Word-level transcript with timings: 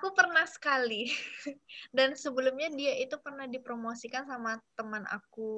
aku 0.00 0.16
pernah 0.16 0.48
sekali. 0.48 1.12
Dan 1.96 2.16
sebelumnya 2.16 2.72
dia 2.72 2.96
itu 2.96 3.20
pernah 3.20 3.44
dipromosikan 3.44 4.24
sama 4.24 4.56
teman 4.72 5.04
aku 5.04 5.52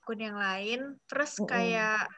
akun 0.00 0.18
yang 0.24 0.40
lain. 0.40 0.96
Terus 1.04 1.36
kayak 1.44 2.08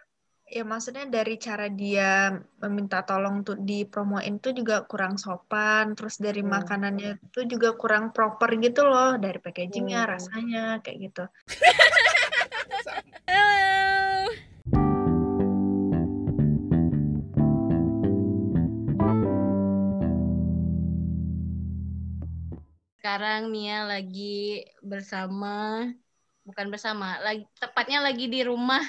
ya 0.45 0.63
maksudnya 0.63 1.09
dari 1.09 1.41
cara 1.41 1.73
dia 1.73 2.31
meminta 2.61 3.01
tolong 3.03 3.43
untuk 3.43 3.59
dipromoin 3.65 4.39
tuh 4.39 4.53
juga 4.53 4.85
kurang 4.85 5.17
sopan 5.17 5.97
terus 5.97 6.21
dari 6.21 6.45
hmm. 6.45 6.51
makanannya 6.53 7.11
itu 7.17 7.49
juga 7.49 7.73
kurang 7.73 8.13
proper 8.13 8.61
gitu 8.61 8.85
loh 8.85 9.17
dari 9.17 9.41
packagingnya 9.41 10.05
hmm. 10.05 10.11
rasanya 10.13 10.65
kayak 10.85 10.99
gitu 11.01 11.25
sekarang 23.05 23.53
Mia 23.53 23.85
lagi 23.85 24.65
bersama 24.81 25.85
bukan 26.41 26.73
bersama 26.73 27.21
lagi 27.21 27.45
tepatnya 27.61 28.01
lagi 28.01 28.33
di 28.33 28.41
rumah 28.41 28.81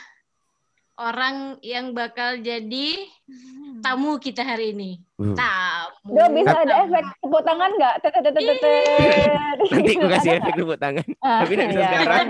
orang 0.95 1.59
yang 1.59 1.91
bakal 1.91 2.39
jadi 2.39 2.95
hmm. 3.27 3.83
tamu 3.83 4.15
kita 4.15 4.39
hari 4.39 4.71
ini. 4.71 5.03
Uh. 5.19 5.35
Tamu. 5.35 6.15
Gak 6.15 6.31
bisa 6.31 6.55
ada 6.63 6.87
efek 6.87 7.03
tepuk 7.19 7.43
tangan 7.43 7.69
nggak? 7.75 7.95
Nanti 9.75 9.91
gue 9.99 10.07
kasih 10.07 10.31
efek 10.39 10.53
tepuk 10.63 10.79
tangan. 10.79 11.07
Ah, 11.19 11.43
Tapi 11.43 11.51
nggak 11.59 11.69
bisa 11.75 11.81
iya. 11.83 11.89
sekarang. 11.91 12.27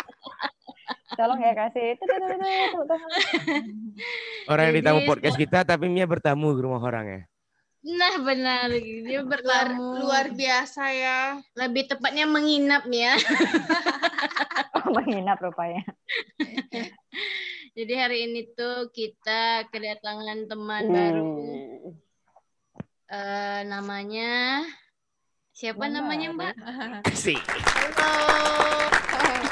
Tolong 1.20 1.40
ya 1.44 1.52
kasih. 1.60 1.90
Orang 4.48 4.64
yang 4.72 4.76
ditamu 4.80 5.04
podcast 5.04 5.36
kita, 5.36 5.60
tapi 5.68 5.92
Mia 5.92 6.08
bertamu 6.08 6.56
ke 6.56 6.64
rumah 6.64 6.80
orang 6.80 7.04
ya. 7.04 7.20
Nah 7.80 8.14
benar, 8.20 8.68
dia 8.76 9.24
bertamu. 9.24 9.96
Luar, 9.96 10.28
luar 10.28 10.36
biasa 10.36 10.82
ya. 10.92 11.20
Lebih 11.56 11.88
tepatnya 11.88 12.28
menginap 12.28 12.84
ya. 12.92 13.16
oh, 14.76 14.92
menginap 14.92 15.40
rupanya. 15.40 15.80
Jadi 17.76 17.92
hari 17.96 18.28
ini 18.28 18.52
tuh 18.52 18.92
kita 18.92 19.64
kedatangan 19.72 20.44
teman 20.44 20.84
hmm. 20.84 20.92
baru. 20.92 21.32
Uh, 23.10 23.60
namanya 23.64 24.62
siapa 25.56 25.88
Mbak. 25.88 25.94
namanya 25.96 26.28
Mbak? 26.36 26.54
Si. 27.16 27.32
Halo. 27.40 28.12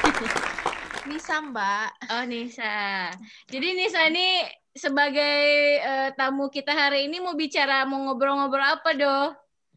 Nisa 1.09 1.41
Mbak. 1.41 1.91
Oh 2.13 2.25
Nisa. 2.29 3.09
Jadi 3.48 3.69
Nisa 3.73 4.05
ini 4.13 4.45
sebagai 4.79 5.39
uh, 5.83 6.09
tamu 6.15 6.47
kita 6.48 6.71
hari 6.71 7.11
ini 7.11 7.19
mau 7.19 7.34
bicara 7.34 7.83
mau 7.84 7.98
ngobrol-ngobrol 8.07 8.62
apa 8.62 8.91
doh? 8.95 9.27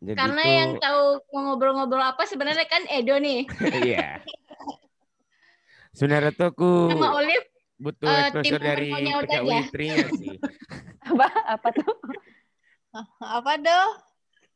Jadi 0.02 0.18
Karena 0.18 0.44
itu... 0.46 0.58
yang 0.58 0.72
tahu 0.82 1.04
mau 1.34 1.42
ngobrol-ngobrol 1.52 2.02
apa 2.02 2.24
sebenarnya 2.26 2.66
kan 2.70 2.86
Edo 2.90 3.18
nih. 3.18 3.46
Iya. 3.90 4.22
Sebenarnya 5.98 6.32
tuh 6.32 6.48
aku 6.56 6.72
sama 6.96 7.20
Olive 7.20 7.52
butuh 7.76 8.08
uh, 8.08 8.32
exposure 8.32 8.64
dari 8.64 8.96
PKU 8.96 9.48
Itri 9.52 9.88
sih. 10.16 10.38
apa 11.12 11.28
apa 11.50 11.68
tuh? 11.76 11.94
apa 13.20 13.52
tuh? 13.60 13.86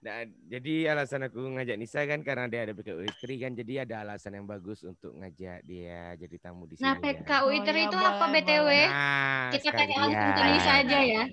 Nah, 0.05 0.21
jadi 0.45 0.93
alasan 0.93 1.25
aku 1.25 1.41
ngajak 1.57 1.81
Nisa 1.81 2.05
kan 2.05 2.21
karena 2.21 2.45
dia 2.45 2.69
ada 2.69 2.77
PKU 2.77 3.09
Itri 3.09 3.41
kan 3.41 3.57
jadi 3.57 3.89
ada 3.89 4.05
alasan 4.05 4.37
yang 4.37 4.45
bagus 4.45 4.85
untuk 4.85 5.17
ngajak 5.17 5.65
dia 5.65 6.13
jadi 6.13 6.35
tamu 6.37 6.69
di 6.69 6.77
sini. 6.77 6.85
Nah, 6.85 7.01
PKU 7.01 7.49
Itri 7.49 7.81
oh, 7.81 7.87
itu 7.89 7.97
ya, 7.97 8.09
apa 8.13 8.25
BTW? 8.29 8.69
Nah, 8.85 9.49
Kita 9.49 9.69
tanya 9.73 9.95
langsung 10.05 10.29
ke 10.29 10.43
Nisa 10.45 10.71
aja 10.77 10.99
ya. 11.01 11.23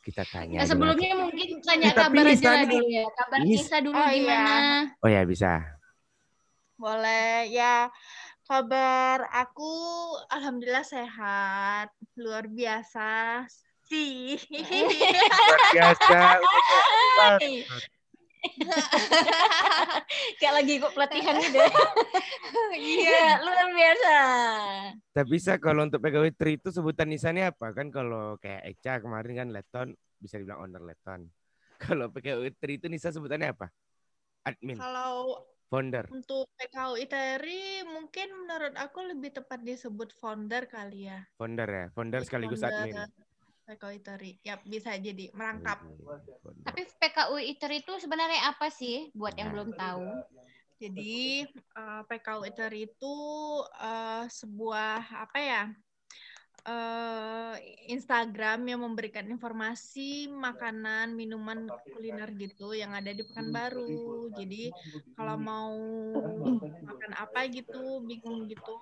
Kita 0.00 0.22
tanya. 0.32 0.56
Nah, 0.56 0.66
sebelumnya 0.66 1.12
dulu. 1.12 1.22
mungkin 1.28 1.48
tanya 1.60 1.88
Kita 1.92 2.08
kabar 2.08 2.24
aja 2.24 2.52
dulu 2.64 2.88
ya. 2.88 3.04
Kabar 3.20 3.38
Nisa 3.44 3.76
dulu 3.84 4.00
oh, 4.00 4.08
iya. 4.08 4.16
gimana? 4.16 4.48
Iya. 4.48 5.04
Oh 5.04 5.08
ya, 5.12 5.22
bisa. 5.28 5.52
Boleh. 6.80 7.52
Ya, 7.52 7.92
Kabar 8.48 9.28
aku 9.28 9.72
alhamdulillah 10.32 10.88
sehat, 10.88 11.92
luar 12.16 12.48
biasa 12.48 13.44
sih. 13.84 14.40
Luar 14.48 15.60
biasa. 15.68 16.16
Kayak 20.38 20.54
lagi 20.58 20.72
ikut 20.78 20.92
pelatihan 20.92 21.36
gitu. 21.38 21.58
Iya, 22.72 23.44
luar 23.44 23.68
biasa. 23.68 24.16
Tapi 25.12 25.28
bisa 25.28 25.60
kalau 25.60 25.84
untuk 25.84 26.00
pegawai 26.00 26.32
tri 26.32 26.56
itu 26.56 26.72
sebutan 26.72 27.08
nisannya 27.08 27.52
apa? 27.52 27.76
Kan 27.76 27.92
kalau 27.92 28.40
kayak 28.40 28.64
Eca 28.64 29.04
kemarin 29.04 29.32
kan 29.44 29.48
Leton 29.52 29.88
bisa 30.16 30.40
dibilang 30.40 30.64
owner 30.64 30.80
Leton. 30.80 31.28
Kalau 31.82 32.08
pegawai 32.08 32.48
tri 32.56 32.78
itu 32.78 32.86
Nisa 32.86 33.10
sebutannya 33.10 33.52
apa? 33.52 33.68
Admin. 34.46 34.78
Kalau 34.78 35.42
Founder. 35.72 36.04
Untuk 36.12 36.52
PKU 36.60 37.00
ITERI 37.00 37.88
mungkin 37.88 38.28
menurut 38.44 38.76
aku 38.76 39.08
lebih 39.08 39.32
tepat 39.32 39.64
disebut 39.64 40.12
founder 40.12 40.68
kali 40.68 41.08
ya. 41.08 41.24
Founder 41.40 41.64
ya, 41.64 41.86
founder 41.96 42.20
sekaligus 42.28 42.60
founder. 42.60 42.92
admin. 42.92 43.08
PKU 43.62 43.90
ITERI, 44.02 44.30
ya 44.42 44.58
bisa 44.66 44.94
jadi 44.98 45.30
merangkap. 45.32 45.80
Tapi 46.66 46.80
PKU 46.98 47.36
ITERI 47.38 47.86
itu 47.86 47.94
sebenarnya 48.02 48.50
apa 48.50 48.68
sih 48.68 49.10
buat 49.14 49.32
yang 49.38 49.54
belum 49.54 49.72
tahu? 49.78 50.06
Jadi 50.82 51.46
uh, 51.78 52.02
PKU 52.10 52.42
ITERI 52.42 52.90
itu 52.90 53.16
uh, 53.78 54.26
sebuah 54.26 54.98
apa 55.14 55.38
ya? 55.38 55.62
uh, 56.66 57.54
Instagram 57.88 58.68
yang 58.68 58.80
memberikan 58.84 59.26
informasi 59.26 60.30
makanan, 60.30 61.16
minuman 61.16 61.66
kuliner 61.90 62.30
gitu 62.38 62.76
yang 62.76 62.94
ada 62.94 63.10
di 63.10 63.22
Pekanbaru. 63.26 64.30
Jadi 64.36 64.70
kalau 65.18 65.36
mau 65.40 65.74
makan 66.84 67.12
apa 67.18 67.48
gitu, 67.50 68.04
bingung 68.04 68.46
gitu, 68.46 68.78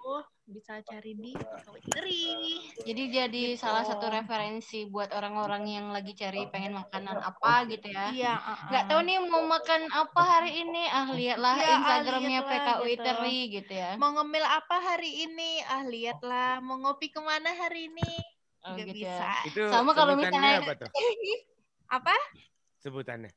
bisa 0.50 0.82
cari 0.82 1.14
di 1.14 1.30
Twitteri. 1.38 2.58
Jadi 2.82 3.02
jadi 3.06 3.42
gitu. 3.54 3.62
salah 3.62 3.86
satu 3.86 4.10
referensi 4.10 4.82
buat 4.90 5.14
orang-orang 5.14 5.62
yang 5.70 5.86
lagi 5.94 6.10
cari 6.18 6.50
pengen 6.50 6.74
makanan 6.74 7.22
apa 7.22 7.70
gitu 7.70 7.86
ya. 7.86 8.10
Iya. 8.10 8.34
Uh 8.34 8.50
-uh. 8.50 8.68
Nggak 8.74 8.84
tahu 8.90 9.00
nih 9.06 9.18
mau 9.30 9.42
makan 9.46 9.80
apa 9.94 10.22
hari 10.26 10.52
ini. 10.66 10.84
Ah 10.90 11.08
lihatlah 11.14 11.56
ya, 11.56 11.70
Instagramnya 11.78 12.40
ah, 12.42 12.48
PKU 12.50 12.82
gitu. 12.82 12.94
Iteri 12.98 13.38
gitu 13.54 13.72
ya. 13.72 13.90
Mau 13.94 14.10
ngemil 14.18 14.44
apa 14.44 14.76
hari 14.82 15.12
ini? 15.30 15.62
Ah 15.70 15.86
lihatlah. 15.86 16.58
Mau 16.66 16.82
ngopi 16.82 17.14
ke 17.14 17.22
mana 17.22 17.54
hari 17.54 17.86
ini? 17.86 18.29
Oh, 18.60 18.76
gitu 18.76 18.92
bisa. 18.92 19.08
Ya. 19.08 19.34
Itu 19.48 19.62
Sama 19.72 19.90
kalau 19.96 20.14
misalnya 20.20 20.60
apa, 20.60 20.72
tuh? 20.76 20.90
apa? 21.96 22.14
Sebutannya. 22.84 23.32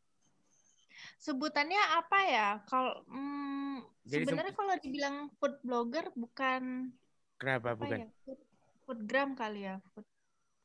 Sebutannya 1.19 1.81
apa 1.95 2.19
ya? 2.27 2.49
Kalau 2.67 2.93
hmm, 3.07 3.87
sebenarnya 4.03 4.53
kalau 4.55 4.75
dibilang 4.83 5.31
food 5.39 5.55
blogger 5.63 6.11
bukan 6.15 6.91
Kenapa 7.39 7.75
bukan? 7.75 7.97
Ya? 8.03 8.07
Food, 8.27 8.39
foodgram 8.83 9.29
kali 9.35 9.67
ya. 9.67 9.79
Food, 9.95 10.07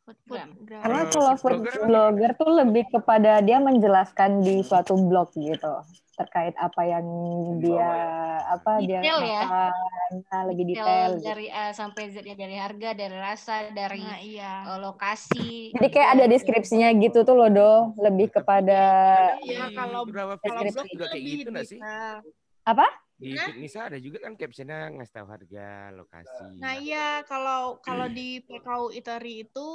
foodgram. 0.06 0.48
Karena 0.66 1.02
kalau 1.06 1.32
food 1.38 1.58
blogger 1.86 2.30
tuh 2.34 2.50
lebih 2.50 2.84
kepada 2.90 3.38
dia 3.38 3.62
menjelaskan 3.62 4.42
di 4.42 4.62
suatu 4.66 4.98
blog 4.98 5.30
gitu 5.38 5.82
terkait 6.18 6.54
apa 6.58 6.82
yang 6.82 7.06
dia 7.62 7.94
apa 8.42 8.82
detail 8.82 9.22
dia 9.22 9.30
ya. 9.38 9.42
nah, 10.26 10.42
lebih 10.50 10.74
detail, 10.74 11.14
detail 11.14 11.22
dari 11.22 11.46
A 11.46 11.70
sampai 11.70 12.10
Z 12.10 12.26
ya 12.26 12.34
dari 12.34 12.58
harga, 12.58 12.90
dari 12.98 13.16
rasa, 13.16 13.70
dari 13.70 14.02
nah, 14.02 14.18
iya. 14.18 14.52
Eh, 14.74 14.78
lokasi. 14.82 15.70
Jadi 15.78 15.88
kayak 15.94 16.10
ada 16.18 16.24
deskripsinya 16.26 16.90
gitu 16.98 17.22
tuh 17.22 17.38
loh, 17.38 17.48
Do. 17.48 17.72
Lebih 18.02 18.34
kepada 18.34 18.82
Iya, 19.46 19.70
kalau 19.78 20.02
kalau 20.42 20.60
blog 20.66 20.86
juga 20.90 21.06
kayak 21.14 21.22
gitu 21.22 21.50
nggak 21.54 21.68
sih? 21.70 21.78
Apa? 22.66 22.84
di 23.18 23.34
nah? 23.34 23.50
Nisa 23.58 23.90
ada 23.90 23.98
juga 23.98 24.22
kan 24.22 24.38
captionnya 24.38 24.94
ngasih 24.94 25.14
tahu 25.18 25.26
harga 25.26 25.90
lokasi 25.90 26.62
nah 26.62 26.78
iya 26.78 27.26
kalau 27.26 27.82
kalau 27.82 28.06
di 28.06 28.38
PKU 28.46 28.94
Iteri 28.94 29.42
itu 29.42 29.70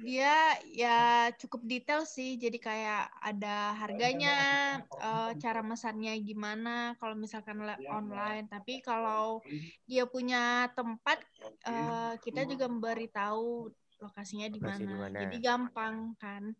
dia 0.00 0.56
ya 0.72 1.28
cukup 1.36 1.60
detail 1.68 2.08
sih 2.08 2.40
jadi 2.40 2.58
kayak 2.58 3.04
ada 3.20 3.76
harganya 3.76 4.36
uh, 4.96 5.36
cara 5.36 5.60
mesannya 5.60 6.16
gimana 6.24 6.96
kalau 6.96 7.14
misalkan 7.14 7.60
online. 7.88 8.48
Tapi 8.48 8.80
kalau 8.80 9.44
dia 9.84 10.08
punya 10.08 10.72
tempat 10.72 11.20
uh, 11.68 12.16
kita 12.24 12.48
juga 12.48 12.66
memberitahu 12.66 13.68
lokasinya 14.00 14.48
di 14.48 14.60
mana. 14.60 15.12
Jadi 15.12 15.36
gampang 15.44 16.16
kan 16.16 16.56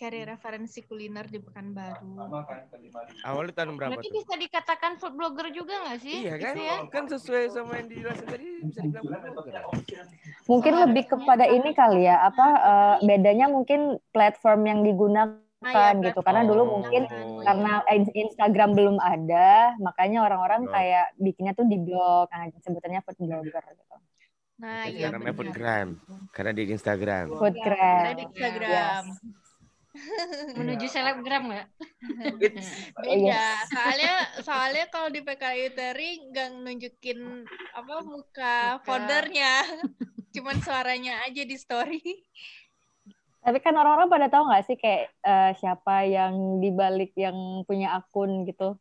cari 0.00 0.24
referensi 0.24 0.80
kuliner 0.88 1.28
di 1.28 1.36
Pekanbaru. 1.36 2.16
Awalnya 3.20 3.52
tahun 3.52 3.76
berapa? 3.76 3.92
Berarti 3.92 4.08
tuh? 4.08 4.16
bisa 4.16 4.34
dikatakan 4.40 4.96
food 4.96 5.12
blogger 5.12 5.52
juga 5.52 5.76
nggak 5.84 5.98
sih? 6.00 6.16
Iya 6.24 6.34
kan? 6.40 6.54
Ya? 6.56 6.76
Kan 6.88 7.04
sesuai 7.04 7.52
sama 7.52 7.76
yang 7.76 7.92
dijelasin 7.92 8.26
tadi 8.32 8.46
bisa 8.64 8.80
dibilang 8.80 9.04
food 9.04 9.36
blogger. 9.36 10.04
Mungkin 10.48 10.72
oh, 10.72 10.80
lebih 10.88 11.04
kepada 11.04 11.44
ini 11.44 11.70
kali 11.76 12.08
ya, 12.08 12.16
apa 12.24 12.46
uh, 12.64 12.96
bedanya 13.04 13.52
mungkin 13.52 14.00
platform 14.16 14.60
yang 14.64 14.80
digunakan 14.80 15.36
ah, 15.60 15.92
ya, 15.92 16.00
gitu 16.00 16.20
karena 16.24 16.48
dulu 16.48 16.80
mungkin 16.80 17.04
oh, 17.04 17.44
karena 17.44 17.84
Instagram 18.00 18.72
belum 18.72 18.96
ada 18.96 19.76
makanya 19.84 20.24
orang-orang 20.24 20.64
kayak 20.64 21.12
bikinnya 21.20 21.52
tuh 21.52 21.68
di 21.68 21.76
blog 21.76 22.32
nah 22.32 22.48
sebutannya 22.64 23.04
food 23.04 23.20
blogger 23.20 23.64
gitu. 23.68 23.84
Nah, 24.60 24.84
iya. 24.92 25.08
Karena 25.08 25.32
food 25.32 25.52
gram 25.52 25.88
karena 26.32 26.52
di 26.56 26.64
Instagram. 26.72 27.32
Food 27.36 27.56
gram. 27.60 27.76
Karena 27.76 28.12
di 28.16 28.24
Instagram. 28.28 29.04
Yes. 29.12 29.48
Menuju 30.58 30.86
selebgram 30.86 31.50
nggak? 31.50 31.66
Beda. 33.02 33.42
Soalnya 33.66 34.14
soalnya 34.42 34.84
kalau 34.88 35.08
di 35.10 35.20
PKI 35.22 35.74
Teri 35.74 36.10
nggak 36.30 36.48
nunjukin 36.62 37.44
apa 37.74 37.94
muka, 38.06 38.78
Muka. 38.78 38.84
foldernya. 38.86 39.66
Cuman 40.34 40.62
suaranya 40.62 41.26
aja 41.26 41.42
di 41.42 41.56
story. 41.58 42.02
Tapi 43.40 43.58
kan 43.64 43.74
orang-orang 43.74 44.12
pada 44.12 44.26
tahu 44.30 44.52
nggak 44.52 44.64
sih 44.68 44.76
kayak 44.78 45.10
eh, 45.26 45.52
siapa 45.58 46.06
yang 46.06 46.62
dibalik 46.62 47.10
yang 47.18 47.64
punya 47.66 47.98
akun 47.98 48.46
gitu? 48.46 48.78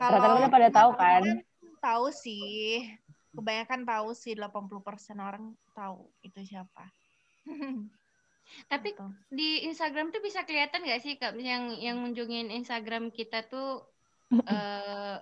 Rata-rata 0.00 0.48
pada 0.48 0.68
tahu 0.72 0.90
kan? 0.96 1.22
Tahu 1.84 2.06
sih. 2.14 2.86
Kebanyakan 3.34 3.82
tahu 3.82 4.14
sih 4.14 4.38
80% 4.38 5.18
orang 5.18 5.58
tahu 5.74 6.06
itu 6.22 6.38
siapa. 6.46 6.86
Tapi 8.64 8.88
Gitu. 8.90 9.04
di 9.28 9.50
Instagram 9.64 10.08
tuh 10.08 10.20
bisa 10.20 10.42
kelihatan 10.42 10.80
nggak 10.80 11.00
sih 11.00 11.14
Kak 11.14 11.34
yang 11.36 11.74
yang 11.74 11.98
kunjungin 11.98 12.48
Instagram 12.50 13.08
kita 13.08 13.42
tuh 13.42 13.82
eh 14.44 15.16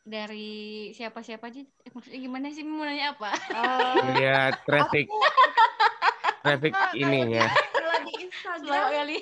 dari 0.00 0.52
siapa-siapa 0.90 1.48
aja? 1.48 1.60
Eh, 1.60 1.90
Maksudnya 1.90 2.20
gimana 2.20 2.46
sih 2.50 2.60
mau 2.60 2.84
nanya 2.84 3.12
apa? 3.12 3.32
Lihat 4.12 4.54
traffic 4.62 5.08
traffic 6.40 6.72
ininya. 6.94 7.48
kalau 7.72 7.98
di 8.02 8.12
Instagram 8.22 8.84
kali. 8.92 9.18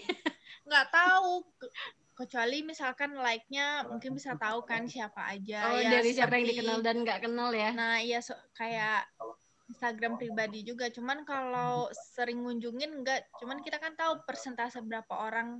nggak 0.63 0.87
tahu 0.89 1.31
Ke- 1.55 1.73
kecuali 2.15 2.63
misalkan 2.63 3.15
like-nya 3.15 3.67
mungkin 3.85 4.11
bisa 4.13 4.35
tahu 4.35 4.63
kan 4.63 4.85
siapa 4.85 5.27
aja 5.29 5.69
Oh, 5.69 5.77
ya 5.77 5.91
dari 5.93 6.11
siapa 6.11 6.35
yang 6.35 6.47
dikenal 6.47 6.79
dan 6.81 7.03
nggak 7.03 7.21
kenal 7.21 7.51
ya? 7.51 7.71
nah 7.71 7.99
iya 7.99 8.19
so- 8.19 8.39
kayak 8.53 9.07
Instagram 9.83 10.15
pribadi 10.15 10.63
juga 10.63 10.87
cuman 10.95 11.27
kalau 11.27 11.91
sering 12.15 12.47
ngunjungin 12.47 13.03
enggak 13.03 13.27
cuman 13.43 13.59
kita 13.67 13.83
kan 13.83 13.99
tahu 13.99 14.23
persentase 14.23 14.79
berapa 14.79 15.11
orang 15.11 15.59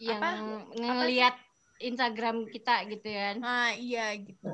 yang 0.00 0.24
Apa? 0.24 0.40
ngelihat 0.72 1.36
Instagram 1.76 2.48
kita 2.48 2.88
gitu 2.88 3.12
ya. 3.12 3.36
nah 3.36 3.76
iya 3.76 4.16
gitu 4.16 4.48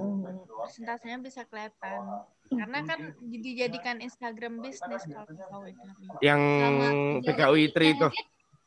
persentasenya 0.67 1.23
bisa 1.23 1.47
kelihatan 1.47 2.27
karena 2.59 2.79
kan 2.83 3.15
dijadikan 3.23 4.03
Instagram 4.03 4.59
bisnis 4.59 5.07
kalau 5.07 5.63
itu 5.71 5.79
Yang 6.19 6.43
PKUI 7.23 7.71
Tri 7.71 7.95
itu. 7.95 8.09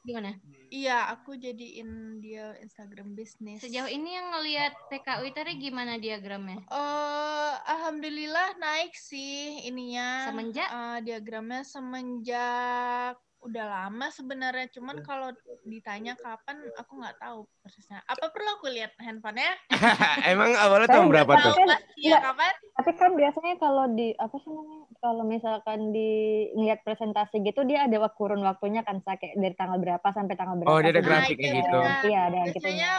Gimana? 0.07 0.31
Iya 0.71 1.11
aku 1.11 1.35
jadiin 1.35 2.21
dia 2.23 2.55
Instagram 2.63 3.13
bisnis 3.13 3.59
Sejauh 3.59 3.89
ini 3.91 4.15
yang 4.15 4.31
ngelihat 4.31 4.73
PKU 4.87 5.25
tadi 5.35 5.59
gimana 5.59 5.99
diagramnya? 5.99 6.63
Eh, 6.69 7.53
alhamdulillah 7.67 8.55
naik 8.61 8.95
sih 8.95 9.67
ininya. 9.67 10.31
Semenjak? 10.31 10.69
Eh, 10.69 10.97
diagramnya 11.03 11.61
semenjak 11.67 13.19
udah 13.43 13.65
lama 13.65 14.07
sebenarnya. 14.09 14.67
Cuman 14.73 15.01
kalau 15.05 15.29
ditanya 15.67 16.17
kapan, 16.17 16.57
aku 16.75 16.91
nggak 16.97 17.17
tahu 17.21 17.45
persisnya. 17.61 18.01
Apa 18.09 18.33
perlu 18.33 18.49
aku 18.57 18.67
lihat 18.73 18.93
handphonenya? 18.97 19.53
Emang 20.31 20.57
awalnya 20.57 20.89
tahun 20.89 21.07
berapa 21.13 21.31
tuh? 21.37 21.53
Iya 21.97 22.17
Nggak. 22.17 22.21
kapan? 22.25 22.53
Tapi 22.77 22.91
kan 22.97 23.11
biasanya 23.13 23.55
kalau 23.61 23.85
di 23.93 24.07
apa 24.17 24.35
sih 24.41 24.51
namanya? 24.51 24.85
Kalau 24.97 25.23
misalkan 25.23 25.79
di 25.93 26.09
ngeliat 26.57 26.81
presentasi 26.81 27.45
gitu 27.45 27.61
dia 27.69 27.85
ada 27.85 28.09
kurun 28.17 28.41
waktunya 28.41 28.81
kan 28.81 28.99
Sa, 29.05 29.13
kayak 29.15 29.37
dari 29.37 29.55
tanggal 29.55 29.77
berapa 29.77 30.07
sampai 30.09 30.35
tanggal 30.35 30.55
berapa. 30.57 30.73
Oh, 30.73 30.81
dia 30.81 30.91
ada 30.91 31.01
grafiknya 31.05 31.49
iya, 31.53 31.59
gitu. 31.61 31.79
Iya, 32.09 32.19
ada 32.27 32.37
gitu. 32.49 32.65
Biasanya 32.65 32.91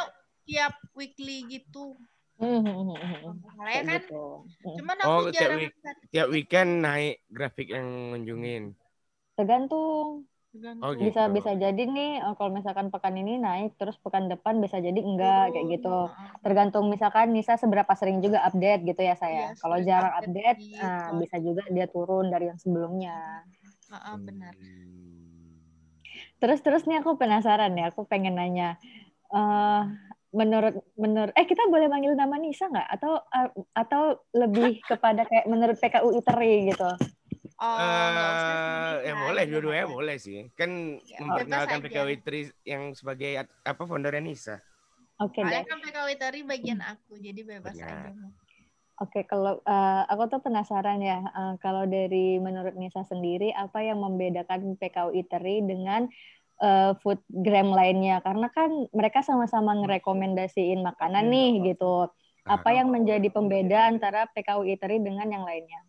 tiap 0.46 0.74
weekly 0.94 1.38
gitu. 1.50 1.98
Hmm, 2.38 2.62
hmm, 2.62 2.70
hmm, 2.70 2.98
hmm, 3.02 3.32
Kayak 3.66 3.82
kan. 3.82 3.94
gitu. 3.98 4.22
Cuman 4.78 4.96
aku 5.02 5.10
Oh, 5.10 5.20
tiap 5.26 5.42
jarang 5.42 5.58
week. 5.58 5.74
Tiap 6.14 6.28
weekend 6.30 6.70
naik 6.86 7.26
grafik 7.26 7.68
yang 7.74 8.14
ngunjungin. 8.14 8.78
Tergantung. 9.38 10.26
Tergantung. 10.50 10.82
Oh, 10.82 10.90
gitu. 10.98 11.06
Bisa 11.06 11.30
bisa 11.30 11.50
jadi 11.54 11.82
nih 11.86 12.18
eh, 12.18 12.34
kalau 12.34 12.50
misalkan 12.50 12.90
pekan 12.90 13.14
ini 13.14 13.38
naik 13.38 13.78
terus 13.78 13.94
pekan 14.02 14.26
depan 14.26 14.58
bisa 14.58 14.82
jadi 14.82 14.98
enggak 14.98 15.54
kayak 15.54 15.66
gitu. 15.78 15.94
Heeh. 16.10 16.42
Tergantung 16.42 16.90
misalkan 16.90 17.30
Nisa 17.30 17.54
seberapa 17.54 17.92
sering 17.94 18.18
juga 18.18 18.42
update 18.50 18.82
gitu 18.82 18.98
ya 19.06 19.14
saya. 19.14 19.54
Iya, 19.54 19.58
Kalau 19.62 19.78
jarang 19.86 20.12
update 20.18 20.58
update, 20.58 20.82
ah, 20.82 20.90
story. 21.06 21.18
bisa 21.22 21.36
juga 21.38 21.62
dia 21.70 21.86
turun 21.86 22.26
dari 22.34 22.50
yang 22.50 22.58
sebelumnya. 22.58 23.46
Heeh, 23.94 24.16
benar. 24.26 24.52
Hmm. 24.58 24.98
Terus 26.42 26.58
terus 26.66 26.82
nih 26.90 26.98
aku 26.98 27.14
penasaran 27.14 27.78
ya, 27.78 27.94
aku 27.94 28.02
pengen 28.10 28.34
nanya. 28.34 28.74
eh 29.28 29.82
menurut 30.28 30.84
menurut 30.96 31.32
eh 31.36 31.44
kita 31.48 31.68
boleh 31.72 31.88
manggil 31.88 32.12
nama 32.12 32.36
Nisa 32.36 32.68
nggak 32.68 32.88
atau 32.96 33.12
eh, 33.32 33.48
atau 33.76 34.02
lebih 34.32 34.80
kepada 34.84 35.24
kayak 35.28 35.44
menurut 35.48 35.76
PKU 35.76 36.08
ITERI 36.20 36.72
gitu. 36.72 36.90
Oh, 37.58 37.74
Eh, 37.74 39.10
ya 39.10 39.14
boleh, 39.18 39.44
dua-duanya 39.50 39.86
boleh 39.90 40.16
sih. 40.22 40.46
Kan 40.54 41.02
Ya, 41.02 41.18
memperkenalkan. 41.18 41.82
PKW 41.82 42.22
Tri 42.22 42.40
yang 42.62 42.94
sebagai 42.94 43.42
apa 43.66 43.82
foundernya 43.82 44.22
Nisa. 44.22 44.56
Oke 45.18 45.42
deh. 45.42 45.50
Soalnya 45.50 45.66
kan 45.66 45.78
PKW 45.82 46.08
tari 46.14 46.40
bagian 46.46 46.78
aku, 46.78 47.18
jadi 47.18 47.42
bebas 47.42 47.74
Benar. 47.74 48.14
aja. 48.14 48.26
Oke, 49.02 49.26
kalau 49.26 49.58
eh, 49.62 50.02
aku 50.06 50.30
tuh 50.30 50.40
penasaran 50.42 51.02
ya, 51.02 51.18
eh, 51.18 51.54
kalau 51.58 51.82
dari 51.86 52.38
menurut 52.38 52.78
Nisa 52.78 53.02
sendiri, 53.02 53.50
apa 53.50 53.82
yang 53.82 53.98
membedakan 53.98 54.78
PKU 54.78 55.18
Eatery 55.18 55.66
dengan 55.66 56.06
eh, 56.62 56.92
foodgram 57.02 57.74
lainnya? 57.74 58.22
Karena 58.22 58.46
kan 58.54 58.70
mereka 58.94 59.26
sama-sama 59.26 59.74
ngerekomendasiin 59.82 60.82
makanan 60.86 61.26
nih 61.26 61.74
gitu. 61.74 62.06
Apa 62.46 62.70
yang 62.72 62.94
menjadi 62.94 63.28
pembeda 63.34 63.90
antara 63.90 64.30
PKU 64.30 64.62
Eatery 64.62 65.02
dengan 65.02 65.26
yang 65.26 65.42
lainnya? 65.42 65.82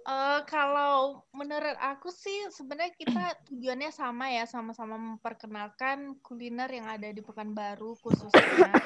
Eh, 0.00 0.40
kalau 0.48 1.22
menurut 1.36 1.76
aku 1.76 2.08
sih 2.08 2.48
sebenarnya 2.48 2.92
kita 2.96 3.36
tujuannya 3.52 3.90
sama 3.92 4.32
ya, 4.32 4.48
sama-sama 4.48 4.96
memperkenalkan 4.96 6.16
kuliner 6.24 6.72
yang 6.72 6.88
ada 6.88 7.12
di 7.12 7.20
Pekanbaru 7.20 7.94
khususnya. 8.00 8.80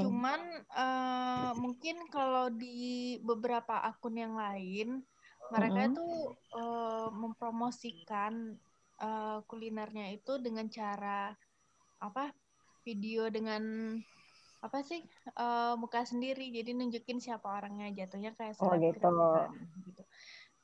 Cuman 0.00 0.40
eh, 0.68 1.52
mungkin 1.56 1.96
kalau 2.12 2.52
di 2.52 3.16
beberapa 3.24 3.80
akun 3.88 4.20
yang 4.20 4.36
lain, 4.36 5.00
mereka 5.48 5.88
Mm-mm. 5.88 5.96
tuh 5.96 6.14
eh, 6.60 7.08
mempromosikan 7.08 8.32
eh, 9.00 9.38
kulinernya 9.48 10.12
itu 10.12 10.36
dengan 10.38 10.68
cara 10.68 11.32
apa? 12.04 12.30
Video 12.84 13.32
dengan 13.32 13.96
apa 14.60 14.78
sih 14.84 15.00
eh, 15.40 15.74
muka 15.80 16.04
sendiri, 16.04 16.52
jadi 16.52 16.76
nunjukin 16.76 17.16
siapa 17.20 17.48
orangnya, 17.48 17.88
jatuhnya 18.04 18.36
kayak 18.36 18.56
Oh, 18.60 18.72
gitu. 18.76 19.00
kan, 19.00 19.48
gitu. 19.88 20.02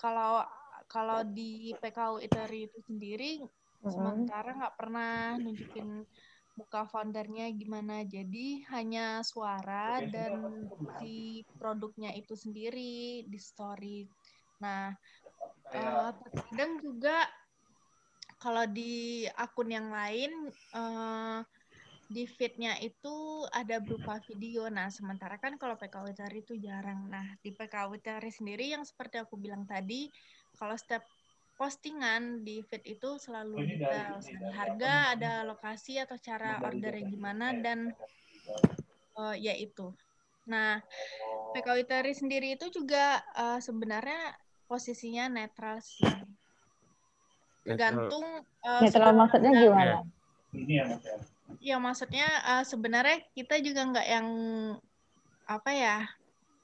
Kalau 0.00 0.42
kalau 0.90 1.20
di 1.22 1.76
PKU 1.78 2.18
Iteri 2.18 2.66
itu 2.66 2.78
sendiri 2.88 3.44
Mm-mm. 3.84 3.94
sementara 3.94 4.48
nggak 4.58 4.76
pernah 4.80 5.36
nunjukin 5.38 5.88
muka 6.58 6.82
foundernya 6.88 7.46
gimana. 7.54 8.02
Jadi 8.04 8.64
hanya 8.72 9.20
suara 9.22 10.02
dan 10.02 10.66
si 10.98 11.44
produknya 11.60 12.10
itu 12.16 12.34
sendiri 12.34 13.24
di 13.28 13.38
story. 13.38 14.08
Nah 14.64 14.90
terkadang 15.70 16.82
juga 16.82 17.28
kalau 18.40 18.64
di 18.66 19.24
akun 19.36 19.68
yang 19.70 19.88
lain 19.92 20.32
eh, 20.74 21.38
di 22.10 22.26
feednya 22.26 22.74
itu 22.82 23.46
ada 23.54 23.78
berupa 23.78 24.18
video. 24.26 24.66
Nah, 24.66 24.90
sementara 24.90 25.38
kan 25.38 25.54
kalau 25.54 25.78
PKW 25.78 26.10
Tari 26.10 26.42
itu 26.42 26.58
jarang. 26.58 27.06
Nah, 27.06 27.22
di 27.38 27.54
PKW 27.54 28.02
Tari 28.02 28.34
sendiri 28.34 28.66
yang 28.66 28.82
seperti 28.82 29.22
aku 29.22 29.38
bilang 29.38 29.62
tadi, 29.62 30.10
kalau 30.58 30.74
setiap 30.74 31.06
postingan 31.54 32.42
di 32.42 32.66
feed 32.66 32.98
itu 32.98 33.14
selalu 33.22 33.62
detail. 33.62 34.18
Ada 34.18 34.50
harga, 34.58 34.94
ada 35.14 35.32
lokasi 35.46 36.02
atau 36.02 36.18
cara 36.18 36.58
ordernya 36.66 37.06
gimana, 37.06 37.54
dan 37.54 37.94
eh, 39.14 39.34
ya 39.38 39.54
itu. 39.54 39.94
Nah, 40.50 40.82
PKW 41.54 41.86
Tari 41.86 42.10
sendiri 42.10 42.58
itu 42.58 42.74
juga 42.74 43.22
eh, 43.38 43.62
sebenarnya 43.62 44.34
posisinya 44.66 45.30
netral 45.30 45.78
sih. 45.78 46.10
Tergantung 47.62 48.42
eh, 48.66 48.82
Netral 48.82 49.14
maksudnya 49.14 49.50
gimana? 49.54 50.02
Ya 50.50 50.90
maksudnya 51.80 52.26
eh, 52.46 52.64
sebenarnya 52.64 53.18
kita 53.34 53.58
juga 53.64 53.80
nggak 53.90 54.06
yang 54.06 54.28
apa 55.50 55.70
ya, 55.74 55.96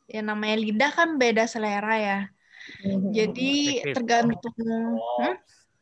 ya 0.06 0.20
namanya 0.22 0.56
lidah 0.62 0.90
kan 0.94 1.18
beda 1.18 1.44
selera 1.50 1.94
ya. 1.98 2.20
Jadi 3.10 3.82
Subjektif. 3.82 3.94
tergantung. 3.94 4.54
Hmm? 5.20 5.34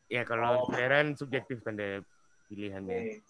Ya 0.09 0.21
kalau 0.25 0.61
selera 0.69 1.01
subjektif 1.17 1.61
kan 1.65 1.77
deh 1.77 2.01
pilihannya. 2.49 3.21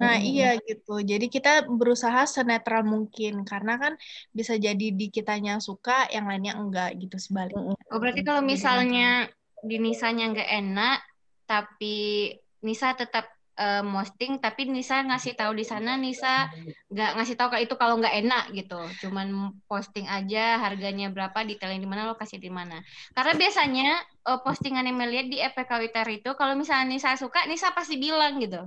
Nah 0.00 0.16
Hmm. 0.16 0.24
iya 0.24 0.56
gitu. 0.64 1.00
Jadi 1.04 1.28
kita 1.28 1.68
berusaha 1.68 2.24
senetral 2.24 2.88
mungkin 2.88 3.44
karena 3.44 3.76
kan 3.76 3.92
bisa 4.32 4.56
jadi 4.56 4.86
di 4.96 5.12
kitanya 5.12 5.60
suka, 5.60 6.08
yang 6.08 6.24
lainnya 6.24 6.56
enggak 6.56 6.96
gitu 6.96 7.20
sebaliknya. 7.20 7.76
Oh 7.92 7.98
berarti 8.00 8.24
kalau 8.24 8.40
misalnya 8.40 9.28
di 9.60 9.76
Nisanya 9.76 10.32
nggak 10.32 10.50
enak, 10.64 10.98
tapi 11.44 12.32
Nisa 12.64 12.96
tetap 12.96 13.28
uh, 13.60 13.82
posting 13.84 14.40
tapi 14.40 14.64
Nisa 14.64 15.04
ngasih 15.04 15.36
tahu 15.36 15.52
di 15.52 15.68
sana 15.68 16.00
Nisa 16.00 16.48
nggak 16.88 17.10
ngasih 17.20 17.36
tahu 17.36 17.48
kayak 17.52 17.64
itu 17.68 17.74
kalau 17.76 18.00
nggak 18.00 18.16
enak 18.24 18.44
gitu. 18.56 18.80
Cuman 19.04 19.52
posting 19.68 20.08
aja 20.08 20.56
harganya 20.56 21.12
berapa 21.12 21.36
detailnya 21.44 21.84
di 21.84 21.90
mana 21.90 22.08
lokasi 22.08 22.40
di 22.40 22.48
mana. 22.48 22.80
Karena 23.12 23.36
biasanya 23.36 23.88
uh, 24.24 24.40
postingan 24.40 24.88
yang 24.88 24.96
melihat 24.96 25.26
di 25.28 25.38
FPK 25.38 25.70
Witter 25.84 26.06
itu 26.08 26.30
kalau 26.34 26.56
misalnya 26.56 26.88
Nisa 26.88 27.14
suka 27.20 27.44
Nisa 27.44 27.70
pasti 27.76 28.00
bilang 28.00 28.40
gitu 28.40 28.64